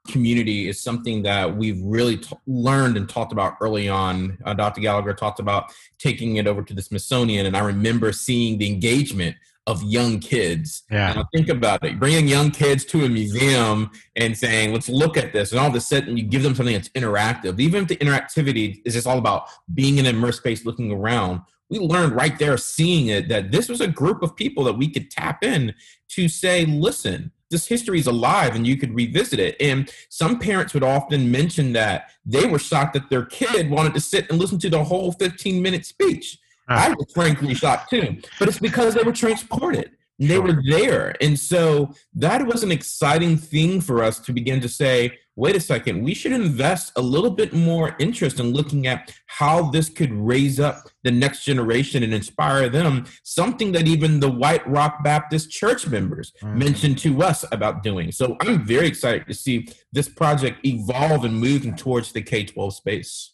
[0.07, 4.37] community is something that we've really t- learned and talked about early on.
[4.45, 4.81] Uh, Dr.
[4.81, 9.35] Gallagher talked about taking it over to the Smithsonian, and I remember seeing the engagement
[9.67, 10.83] of young kids.
[10.89, 11.13] Yeah.
[11.13, 11.99] Now think about it.
[11.99, 15.51] Bringing young kids to a museum and saying, let's look at this.
[15.51, 17.59] And all of a sudden you give them something that's interactive.
[17.59, 21.41] Even if the interactivity is just all about being in an immersed space looking around,
[21.69, 24.89] we learned right there seeing it that this was a group of people that we
[24.89, 25.75] could tap in
[26.09, 29.57] to say, listen, this history is alive and you could revisit it.
[29.59, 33.99] And some parents would often mention that they were shocked that their kid wanted to
[33.99, 36.39] sit and listen to the whole 15 minute speech.
[36.67, 39.91] I was frankly shocked too, but it's because they were transported.
[40.19, 40.41] They Sure.
[40.47, 41.15] were there.
[41.21, 45.59] And so that was an exciting thing for us to begin to say, wait a
[45.59, 50.11] second, we should invest a little bit more interest in looking at how this could
[50.11, 53.05] raise up the next generation and inspire them.
[53.23, 56.55] Something that even the White Rock Baptist church members Mhm.
[56.55, 58.11] mentioned to us about doing.
[58.11, 62.73] So I'm very excited to see this project evolve and moving towards the K 12
[62.73, 63.33] space.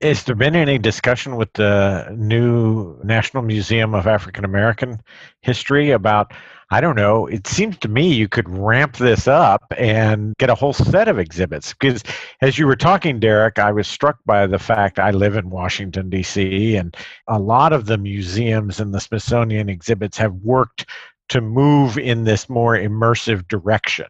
[0.00, 5.00] Has there been any discussion with the new National Museum of African American
[5.42, 6.32] History about?
[6.72, 7.26] I don't know.
[7.26, 11.18] It seems to me you could ramp this up and get a whole set of
[11.18, 11.74] exhibits.
[11.74, 12.04] Because
[12.40, 16.08] as you were talking, Derek, I was struck by the fact I live in Washington,
[16.08, 16.96] D.C., and
[17.26, 20.86] a lot of the museums and the Smithsonian exhibits have worked
[21.30, 24.06] to move in this more immersive direction.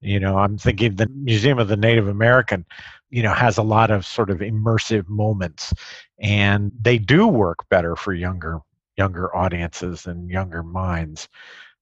[0.00, 2.64] You know, I'm thinking the Museum of the Native American
[3.10, 5.72] you know has a lot of sort of immersive moments
[6.18, 8.60] and they do work better for younger
[8.96, 11.28] younger audiences and younger minds.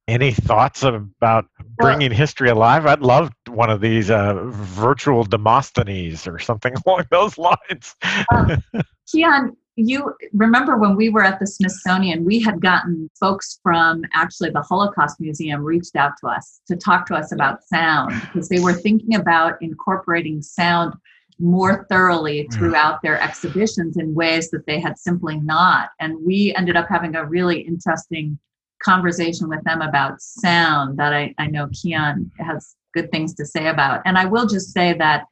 [0.06, 1.46] Any thoughts about
[1.78, 2.86] bringing history alive?
[2.86, 7.96] I'd love one of these uh, virtual demosthenes or something along those lines.
[9.10, 14.50] Keon, you remember when we were at the Smithsonian, we had gotten folks from actually
[14.50, 18.58] the Holocaust Museum reached out to us to talk to us about sound because they
[18.58, 20.94] were thinking about incorporating sound
[21.38, 22.54] more thoroughly mm.
[22.54, 25.90] throughout their exhibitions in ways that they had simply not.
[26.00, 28.38] And we ended up having a really interesting
[28.82, 33.68] conversation with them about sound that I, I know Keon has good things to say
[33.68, 34.00] about.
[34.06, 35.24] And I will just say that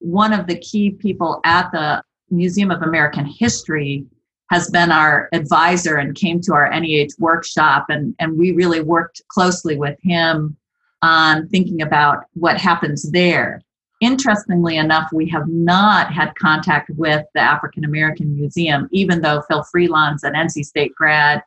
[0.00, 4.06] one of the key people at the Museum of American History
[4.50, 9.20] has been our advisor and came to our NEH workshop and, and we really worked
[9.28, 10.56] closely with him
[11.02, 13.62] on thinking about what happens there.
[14.00, 19.64] Interestingly enough, we have not had contact with the African American Museum, even though Phil
[19.64, 21.42] Freelon's an NC State grad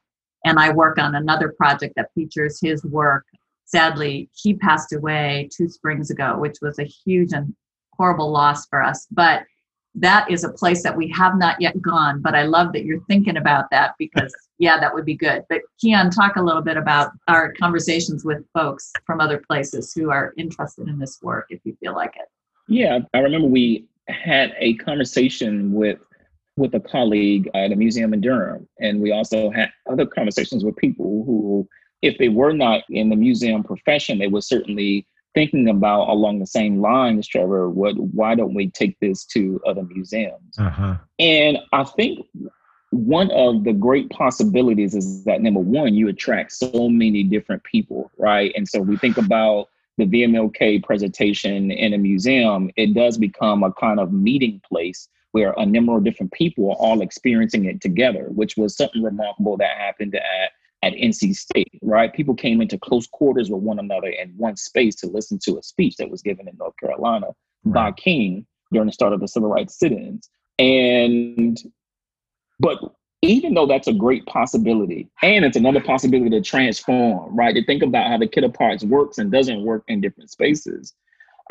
[0.46, 3.26] and I work on another project that features his work.
[3.66, 7.56] Sadly, he passed away two springs ago, which was a huge and
[7.94, 9.08] horrible loss for us.
[9.12, 9.44] But
[9.96, 12.22] that is a place that we have not yet gone.
[12.22, 15.44] But I love that you're thinking about that because, yeah, that would be good.
[15.50, 20.10] But Keon, talk a little bit about our conversations with folks from other places who
[20.10, 22.30] are interested in this work, if you feel like it.
[22.68, 26.00] Yeah, I remember we had a conversation with
[26.58, 30.76] with a colleague at a museum in Durham, and we also had other conversations with
[30.76, 31.68] people who,
[32.02, 36.48] if they were not in the museum profession, they were certainly thinking about along the
[36.48, 37.70] same lines, Trevor.
[37.70, 37.98] What?
[37.98, 40.58] Why don't we take this to other museums?
[40.58, 40.96] uh-huh.
[41.20, 42.26] And I think
[42.92, 48.12] one of the great possibilities is that number one, you attract so many different people,
[48.18, 48.52] right?
[48.56, 53.72] And so we think about the VMLK presentation in a museum, it does become a
[53.74, 58.28] kind of meeting place where a number of different people are all experiencing it together,
[58.30, 60.52] which was something remarkable that happened at
[60.84, 62.14] at NC State, right?
[62.14, 65.64] People came into close quarters with one another in one space to listen to a
[65.64, 67.28] speech that was given in North Carolina
[67.66, 70.30] by King during the start of the civil rights sit-ins.
[70.58, 71.60] And
[72.60, 72.80] but
[73.22, 77.54] even though that's a great possibility, and it's another possibility to transform, right?
[77.54, 80.94] To think about how the kit of parts works and doesn't work in different spaces.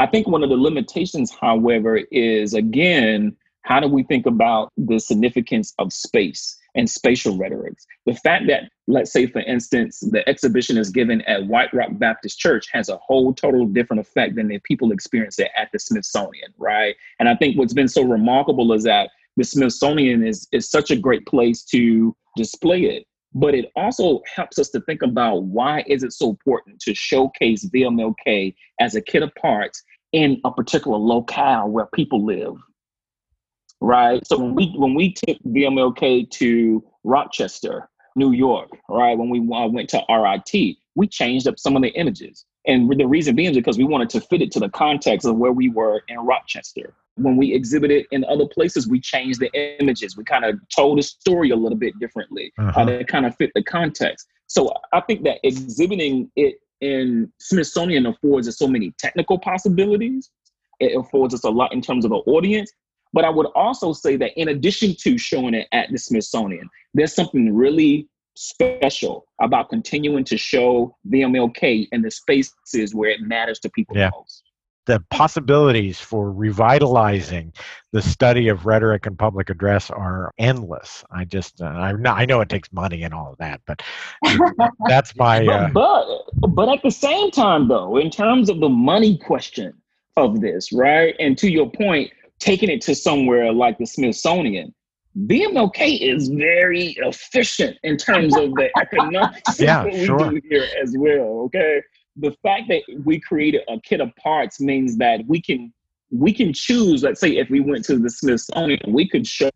[0.01, 4.99] I think one of the limitations, however, is again, how do we think about the
[4.99, 7.87] significance of space and spatial rhetorics?
[8.07, 12.39] The fact that, let's say, for instance, the exhibition is given at White Rock Baptist
[12.39, 16.53] Church has a whole total different effect than if people experience it at the Smithsonian,
[16.59, 16.95] right?
[17.19, 20.97] And I think what's been so remarkable is that the Smithsonian is, is such a
[20.97, 23.07] great place to display it.
[23.33, 27.69] But it also helps us to think about why is it so important to showcase
[27.73, 32.57] VMLK as a kit of parts in a particular locale where people live.
[33.81, 34.27] Right.
[34.27, 39.69] So when we when we took VMLK to Rochester, New York, right, when we uh,
[39.69, 42.45] went to RIT, we changed up some of the images.
[42.67, 45.37] And the reason being is because we wanted to fit it to the context of
[45.37, 46.93] where we were in Rochester.
[47.17, 49.51] When we exhibited in other places, we changed the
[49.81, 50.17] images.
[50.17, 52.85] We kind of told the story a little bit differently, uh, uh-huh.
[52.85, 54.27] to kind of fit the context.
[54.47, 60.31] So I think that exhibiting it in Smithsonian affords us so many technical possibilities.
[60.81, 62.73] It affords us a lot in terms of the audience.
[63.13, 67.15] But I would also say that in addition to showing it at the Smithsonian, there's
[67.15, 73.71] something really special about continuing to show VMLK in the spaces where it matters to
[73.71, 74.11] people yeah.
[74.17, 74.45] most.
[74.87, 77.53] The possibilities for revitalizing
[77.93, 81.05] the study of rhetoric and public address are endless.
[81.11, 83.83] I just, uh, I, I know it takes money and all of that, but
[84.89, 85.47] that's my.
[85.47, 89.75] Uh, but, but, but at the same time, though, in terms of the money question
[90.17, 91.15] of this, right?
[91.21, 92.11] And to your point,
[92.41, 94.75] taking it to somewhere like the Smithsonian,
[95.19, 100.31] VMLK is very efficient in terms of the economics yeah, of what we sure.
[100.31, 101.41] do here as well.
[101.47, 101.83] Okay.
[102.17, 105.73] The fact that we created a kit of parts means that we can
[106.13, 109.51] we can choose, let's say if we went to the Smithsonian, we could show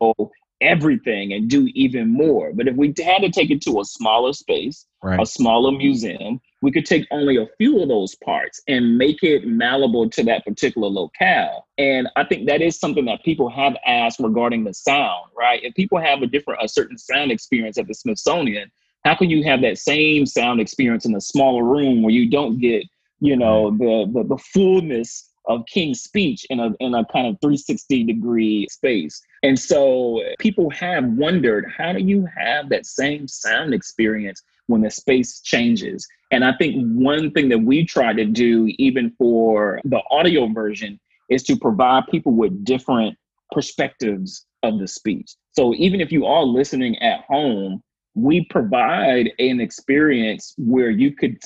[0.65, 2.53] everything and do even more.
[2.53, 5.21] But if we had to take it to a smaller space, right.
[5.21, 9.47] a smaller museum, we could take only a few of those parts and make it
[9.47, 11.67] malleable to that particular locale.
[11.77, 15.63] And I think that is something that people have asked regarding the sound, right?
[15.63, 18.73] If people have a different, a certain sound experience at the Smithsonian,
[19.05, 22.59] how can you have that same sound experience in a smaller room where you don't
[22.59, 22.85] get,
[23.21, 27.41] you know, the the, the fullness of King's speech in a in a kind of
[27.41, 29.21] 360 degree space.
[29.43, 34.91] And so people have wondered how do you have that same sound experience when the
[34.91, 36.07] space changes?
[36.31, 40.99] And I think one thing that we try to do even for the audio version
[41.29, 43.17] is to provide people with different
[43.53, 45.35] perspectives of the speech.
[45.53, 47.83] So even if you are listening at home,
[48.15, 51.39] we provide an experience where you could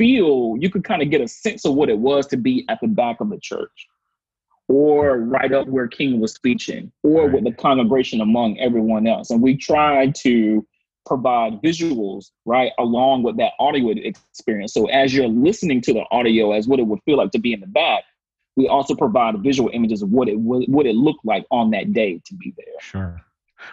[0.00, 2.78] feel, you could kind of get a sense of what it was to be at
[2.80, 3.86] the back of the church
[4.66, 9.28] or right up where King was preaching or with the congregation among everyone else.
[9.28, 10.66] And we tried to
[11.04, 14.72] provide visuals, right, along with that audio experience.
[14.72, 17.52] So as you're listening to the audio as what it would feel like to be
[17.52, 18.04] in the back,
[18.56, 21.92] we also provide visual images of what it would what it looked like on that
[21.92, 22.80] day to be there.
[22.80, 23.20] Sure.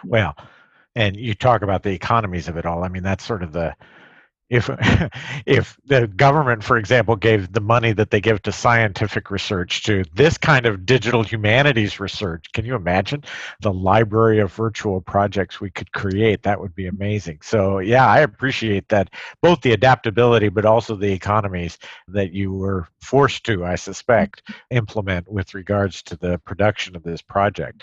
[0.04, 0.36] Well,
[0.94, 2.84] and you talk about the economies of it all.
[2.84, 3.74] I mean, that's sort of the
[4.50, 4.70] if
[5.46, 10.04] if the government for example gave the money that they give to scientific research to
[10.14, 13.22] this kind of digital humanities research can you imagine
[13.60, 16.42] the library of virtual projects we could create?
[16.42, 17.38] That would be amazing.
[17.42, 19.10] So yeah i appreciate that
[19.42, 21.78] both the adaptability but also the economies
[22.08, 27.22] that you were forced to i suspect implement with regards to the production of this
[27.22, 27.82] project.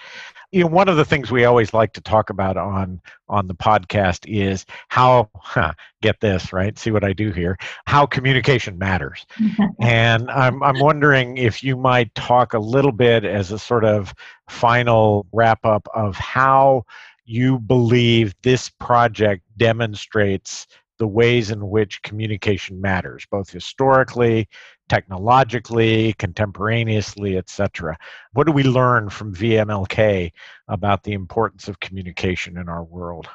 [0.51, 3.55] You know one of the things we always like to talk about on on the
[3.55, 5.73] podcast is how huh,
[6.05, 9.25] get this right see what i do here how communication matters
[9.81, 14.13] and I'm, I'm wondering if you might talk a little bit as a sort of
[14.47, 16.83] final wrap up of how
[17.25, 24.47] you believe this project demonstrates the ways in which communication matters, both historically,
[24.87, 27.97] technologically, contemporaneously, etc.
[28.33, 30.31] What do we learn from VMLK
[30.67, 33.27] about the importance of communication in our world?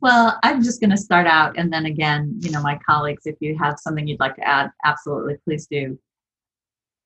[0.00, 3.36] Well, I'm just going to start out, and then again, you know, my colleagues, if
[3.40, 5.98] you have something you'd like to add, absolutely, please do.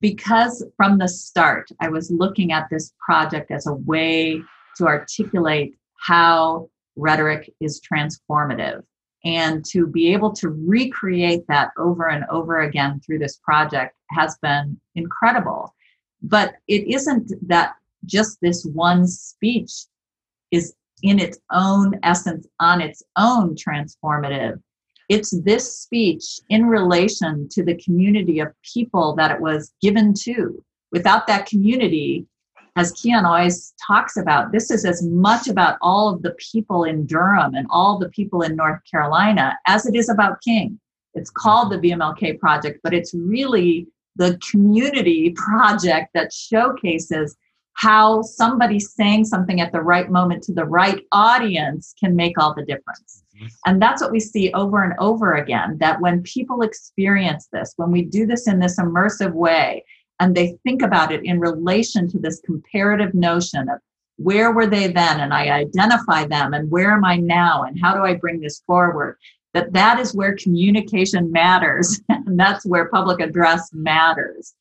[0.00, 4.42] Because from the start, I was looking at this project as a way
[4.76, 8.82] to articulate how rhetoric is transformative
[9.24, 14.36] and to be able to recreate that over and over again through this project has
[14.42, 15.74] been incredible.
[16.22, 17.74] But it isn't that
[18.06, 19.72] just this one speech
[20.50, 24.60] is in its own essence, on its own transformative.
[25.08, 30.62] It's this speech in relation to the community of people that it was given to.
[30.92, 32.26] Without that community,
[32.76, 37.06] as Keon always talks about, this is as much about all of the people in
[37.06, 40.78] Durham and all the people in North Carolina as it is about King.
[41.14, 47.36] It's called the VMLK project, but it's really the community project that showcases
[47.78, 52.52] how somebody saying something at the right moment to the right audience can make all
[52.52, 53.22] the difference.
[53.36, 53.46] Mm-hmm.
[53.66, 57.92] And that's what we see over and over again that when people experience this, when
[57.92, 59.84] we do this in this immersive way,
[60.18, 63.78] and they think about it in relation to this comparative notion of
[64.16, 67.94] where were they then and i identify them and where am i now and how
[67.94, 69.16] do i bring this forward
[69.54, 74.54] that that is where communication matters and that's where public address matters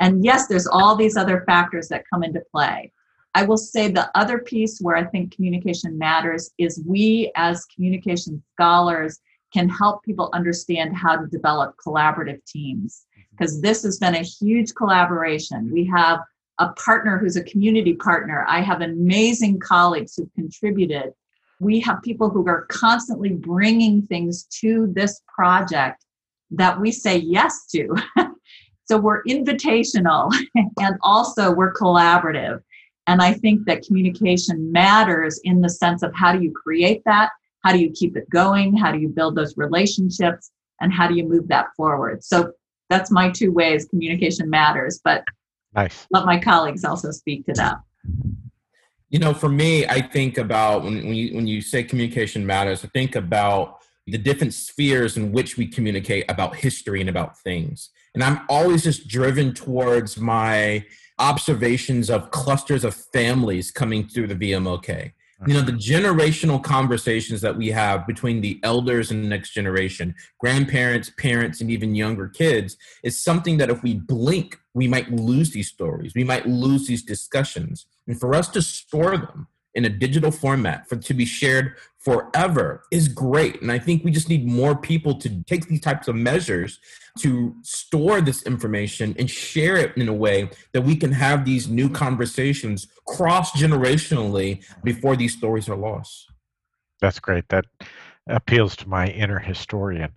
[0.00, 2.92] And yes, there's all these other factors that come into play.
[3.34, 8.42] I will say the other piece where I think communication matters is we as communication
[8.54, 9.18] scholars
[9.52, 13.22] can help people understand how to develop collaborative teams mm-hmm.
[13.32, 15.70] because this has been a huge collaboration.
[15.72, 16.20] We have
[16.58, 18.44] a partner who's a community partner.
[18.48, 21.12] I have amazing colleagues who've contributed.
[21.60, 26.04] We have people who are constantly bringing things to this project
[26.52, 27.96] that we say yes to.
[28.84, 30.32] so we're invitational
[30.80, 32.60] and also we're collaborative.
[33.06, 37.30] And I think that communication matters in the sense of how do you create that?
[37.62, 38.76] How do you keep it going?
[38.76, 40.50] How do you build those relationships?
[40.80, 42.24] And how do you move that forward?
[42.24, 42.52] So
[42.90, 45.00] that's my two ways communication matters.
[45.02, 45.24] But
[45.74, 46.06] nice.
[46.10, 47.76] let my colleagues also speak to that.
[49.10, 52.84] You know, for me, I think about when, when you when you say communication matters,
[52.84, 57.90] I think about the different spheres in which we communicate about history and about things.
[58.14, 60.84] And I'm always just driven towards my
[61.18, 65.12] observations of clusters of families coming through the VMLK.
[65.46, 65.78] You know, the uh-huh.
[65.78, 71.70] generational conversations that we have between the elders and the next generation, grandparents, parents, and
[71.70, 76.14] even younger kids is something that if we blink, we might lose these stories.
[76.14, 77.86] We might lose these discussions.
[78.06, 82.84] And for us to store them in a digital format for to be shared forever
[82.90, 83.60] is great.
[83.60, 86.78] And I think we just need more people to take these types of measures
[87.18, 91.68] to store this information and share it in a way that we can have these
[91.68, 96.30] new conversations cross generationally before these stories are lost.
[97.00, 97.48] That's great.
[97.48, 97.64] That
[98.28, 100.10] appeals to my inner historian.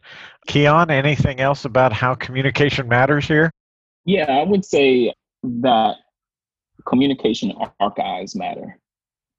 [0.47, 3.51] Keon, anything else about how communication matters here?
[4.05, 5.95] Yeah, I would say that
[6.85, 8.79] communication archives matter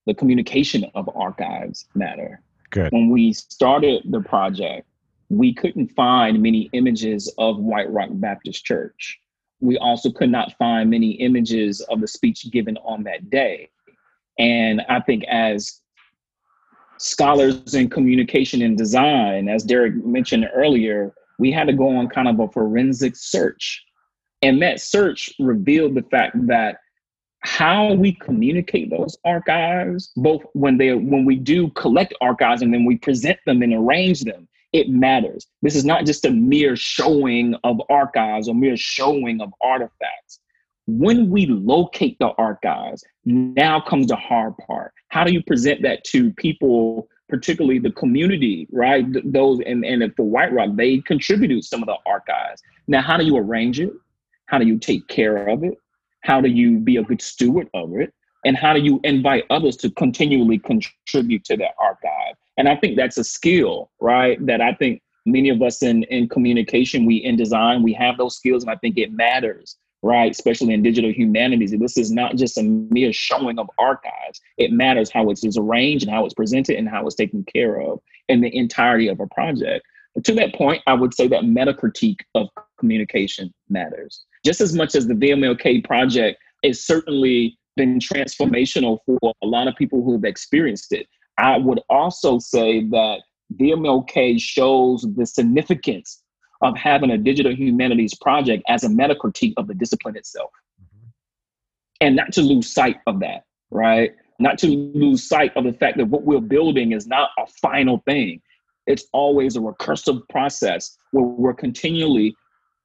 [0.09, 2.41] the communication of archives matter.
[2.71, 2.91] Good.
[2.93, 4.89] When we started the project,
[5.29, 9.21] we couldn't find many images of White Rock Baptist Church.
[9.61, 13.69] We also could not find many images of the speech given on that day.
[14.39, 15.83] And I think as
[16.97, 22.29] scholars in communication and design, as Derek mentioned earlier, we had to go on kind
[22.29, 23.85] of a forensic search.
[24.41, 26.79] And that search revealed the fact that
[27.41, 32.85] how we communicate those archives, both when they when we do collect archives and then
[32.85, 35.47] we present them and arrange them, it matters.
[35.63, 40.41] This is not just a mere showing of archives or mere showing of artifacts.
[40.87, 44.93] When we locate the archives, now comes the hard part.
[45.09, 49.05] How do you present that to people, particularly the community, right?
[49.25, 52.63] Those and, and for White Rock, they contributed some of the archives.
[52.89, 53.93] Now, how do you arrange it?
[54.47, 55.79] How do you take care of it?
[56.23, 58.13] How do you be a good steward of it?
[58.45, 62.35] And how do you invite others to continually contribute to that archive?
[62.57, 64.45] And I think that's a skill, right?
[64.47, 68.37] That I think many of us in, in communication, we in design, we have those
[68.37, 70.31] skills, and I think it matters, right?
[70.31, 71.75] Especially in digital humanities.
[71.79, 74.41] This is not just a mere showing of archives.
[74.57, 77.81] It matters how it is arranged and how it's presented and how it's taken care
[77.81, 79.85] of in the entirety of a project.
[80.15, 82.49] But to that point, I would say that meta critique of
[82.79, 89.47] communication matters just as much as the VMLK project has certainly been transformational for a
[89.47, 91.07] lot of people who have experienced it.
[91.39, 93.21] I would also say that
[93.55, 96.23] VMLK shows the significance
[96.61, 100.51] of having a digital humanities project as a meta critique of the discipline itself.
[100.83, 101.09] Mm-hmm.
[102.01, 104.13] And not to lose sight of that, right?
[104.41, 108.03] Not to lose sight of the fact that what we're building is not a final
[108.07, 108.41] thing.
[108.87, 112.35] It's always a recursive process where we're continually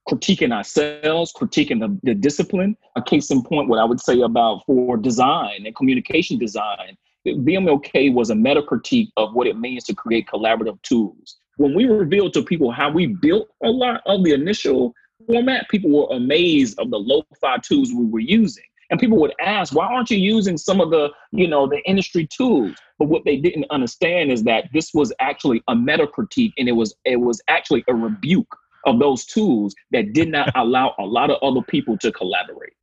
[0.08, 2.76] critiquing ourselves, critiquing the, the discipline.
[2.96, 6.96] A case in point, what I would say about for design and communication design,
[7.26, 11.36] VMLK was a meta critique of what it means to create collaborative tools.
[11.56, 14.92] When we revealed to people how we built a lot of the initial
[15.26, 18.64] format, people were amazed of the lo-fi tools we were using.
[18.90, 22.26] And people would ask, why aren't you using some of the, you know, the industry
[22.26, 22.76] tools?
[22.98, 26.72] But what they didn't understand is that this was actually a meta critique and it
[26.72, 28.54] was it was actually a rebuke
[28.86, 32.74] of those tools that did not allow a lot of other people to collaborate.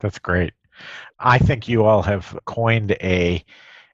[0.00, 0.52] That's great.
[1.18, 3.44] I think you all have coined a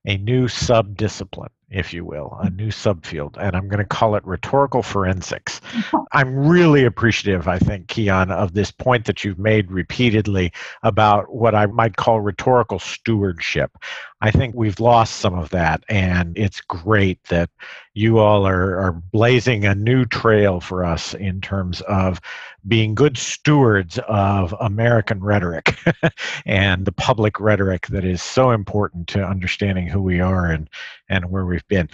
[0.06, 2.56] a new sub discipline if you will, a mm.
[2.56, 5.60] new subfield, and I'm going to call it rhetorical forensics.
[6.12, 10.52] I'm really appreciative, I think, Keon, of this point that you've made repeatedly
[10.82, 13.76] about what I might call rhetorical stewardship.
[14.20, 17.50] I think we've lost some of that, and it's great that
[17.94, 22.20] you all are, are blazing a new trail for us in terms of
[22.68, 25.76] being good stewards of American rhetoric
[26.46, 30.68] and the public rhetoric that is so important to understanding who we are and
[31.08, 31.88] and where we've been.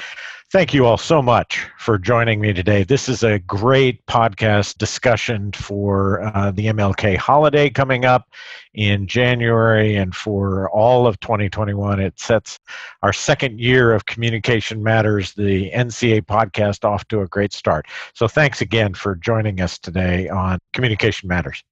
[0.51, 2.85] Thank you all so much for joining me today.
[2.85, 8.29] This is a great podcast discussion for uh, the MLK holiday coming up
[8.75, 12.01] in January and for all of 2021.
[12.01, 12.59] It sets
[13.03, 17.87] our second year of Communication Matters, the NCA podcast, off to a great start.
[18.14, 21.62] So thanks again for joining us today on Communication Matters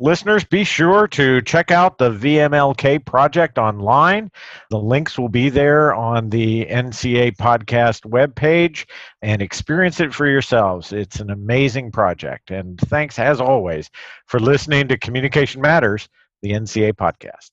[0.00, 4.30] listeners, be sure to check out the VMLK project online.
[4.70, 8.86] The links will be there on the NCA podcast webpage
[9.22, 10.92] and experience it for yourselves.
[10.92, 12.50] It's an amazing project.
[12.50, 13.90] And thanks, as always,
[14.26, 16.08] for listening to Communication Matters,
[16.42, 17.50] the NCA podcast.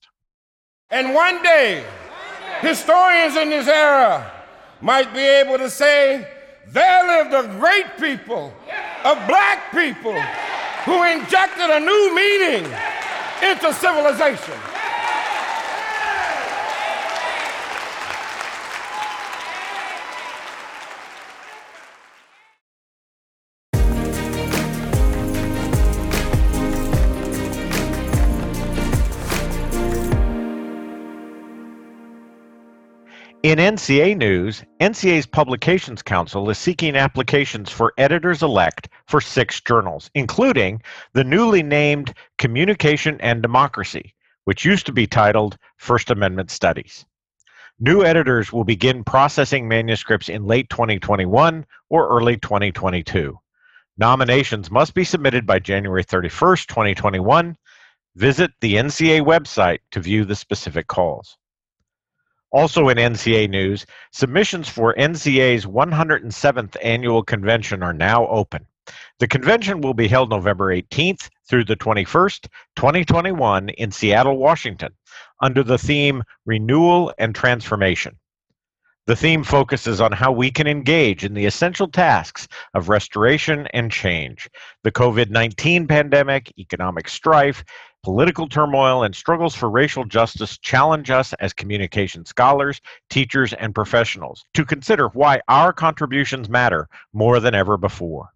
[0.90, 1.84] And one day,
[2.60, 4.32] historians in this era
[4.80, 6.26] might be able to say,
[6.68, 8.52] there lived a great people,
[9.04, 10.18] of black people
[10.84, 12.64] who injected a new meaning
[13.42, 14.54] into civilization.
[33.44, 40.10] In NCA news, NCA's Publications Council is seeking applications for editors elect for six journals,
[40.16, 40.82] including
[41.12, 44.12] the newly named Communication and Democracy,
[44.42, 47.06] which used to be titled First Amendment Studies.
[47.78, 53.38] New editors will begin processing manuscripts in late 2021 or early 2022.
[53.98, 57.56] Nominations must be submitted by January 31st, 2021.
[58.16, 61.38] Visit the NCA website to view the specific calls.
[62.50, 68.66] Also in NCA news, submissions for NCA's 107th annual convention are now open.
[69.18, 74.92] The convention will be held November 18th through the 21st, 2021 in Seattle, Washington,
[75.42, 78.18] under the theme Renewal and Transformation.
[79.08, 83.90] The theme focuses on how we can engage in the essential tasks of restoration and
[83.90, 84.50] change.
[84.84, 87.64] The COVID 19 pandemic, economic strife,
[88.04, 92.80] Political turmoil and struggles for racial justice challenge us as communication scholars,
[93.10, 98.28] teachers, and professionals to consider why our contributions matter more than ever before.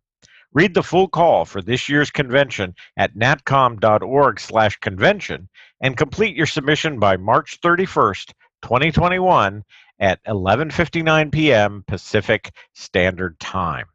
[0.53, 5.49] Read the full call for this year's convention at natcom.org/convention
[5.81, 8.33] and complete your submission by March 31st,
[8.63, 9.63] 2021
[10.01, 11.85] at 11:59 p.m.
[11.87, 13.87] Pacific Standard Time.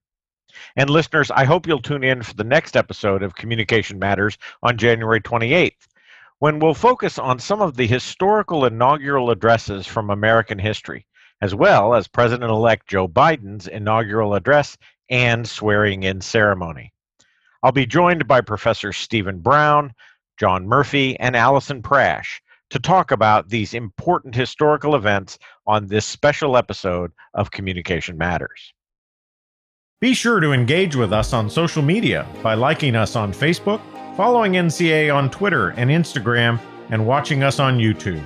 [0.75, 4.77] And listeners, I hope you'll tune in for the next episode of Communication Matters on
[4.77, 5.87] January 28th,
[6.39, 11.05] when we'll focus on some of the historical inaugural addresses from American history,
[11.41, 14.77] as well as President elect Joe Biden's inaugural address
[15.09, 16.93] and swearing in ceremony.
[17.63, 19.93] I'll be joined by Professor Stephen Browne,
[20.37, 22.39] John Murphy, and Allison Prasch
[22.69, 28.73] to talk about these important historical events on this special episode of Communication Matters.
[29.99, 33.81] Be sure to engage with us on social media by liking us on Facebook,
[34.15, 36.59] following NCA on Twitter and Instagram,
[36.91, 38.23] and watching us on YouTube.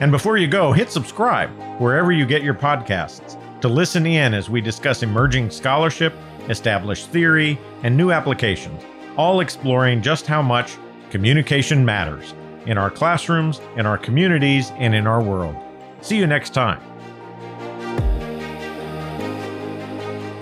[0.00, 1.48] And before you go, hit subscribe
[1.80, 6.12] wherever you get your podcasts to listen in as we discuss emerging scholarship,
[6.48, 8.82] established theory, and new applications,
[9.16, 10.76] all exploring just how much
[11.10, 12.34] communication matters
[12.66, 15.54] in our classrooms, in our communities, and in our world.
[16.00, 16.80] See you next time.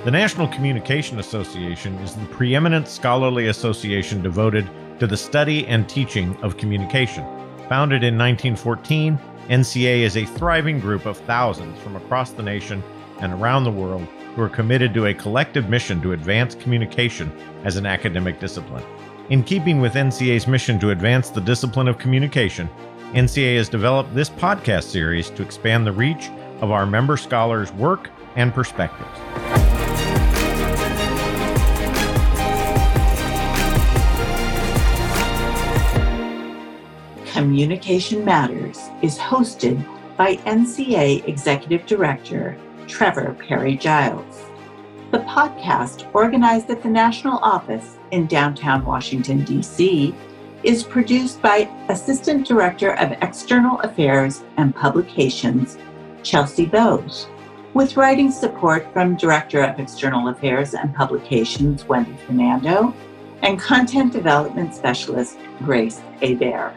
[0.02, 4.66] The National Communication Association is the preeminent scholarly association devoted
[4.98, 7.22] to the study and teaching of communication.
[7.68, 9.18] Founded in 1914,
[9.50, 12.82] NCA is a thriving group of thousands from across the nation
[13.20, 17.30] and around the world who are committed to a collective mission to advance communication
[17.64, 18.82] as an academic discipline.
[19.28, 22.70] In keeping with NCA's mission to advance the discipline of communication,
[23.12, 26.30] NCA has developed this podcast series to expand the reach
[26.62, 29.69] of our member scholars' work and perspectives.
[37.40, 39.82] Communication Matters is hosted
[40.18, 42.54] by NCA Executive Director
[42.86, 44.44] Trevor Parry-Giles.
[45.10, 50.14] The podcast, organized at the National Office in downtown Washington, D.C.,
[50.64, 55.78] is produced by Assistant Director of External Affairs and Publications,
[56.22, 57.26] Chelsea Bowes,
[57.72, 62.94] with writing support from Director of External Affairs and Publications, Wendy Fernando,
[63.40, 66.76] and Content Development Specialist, Grace Bear.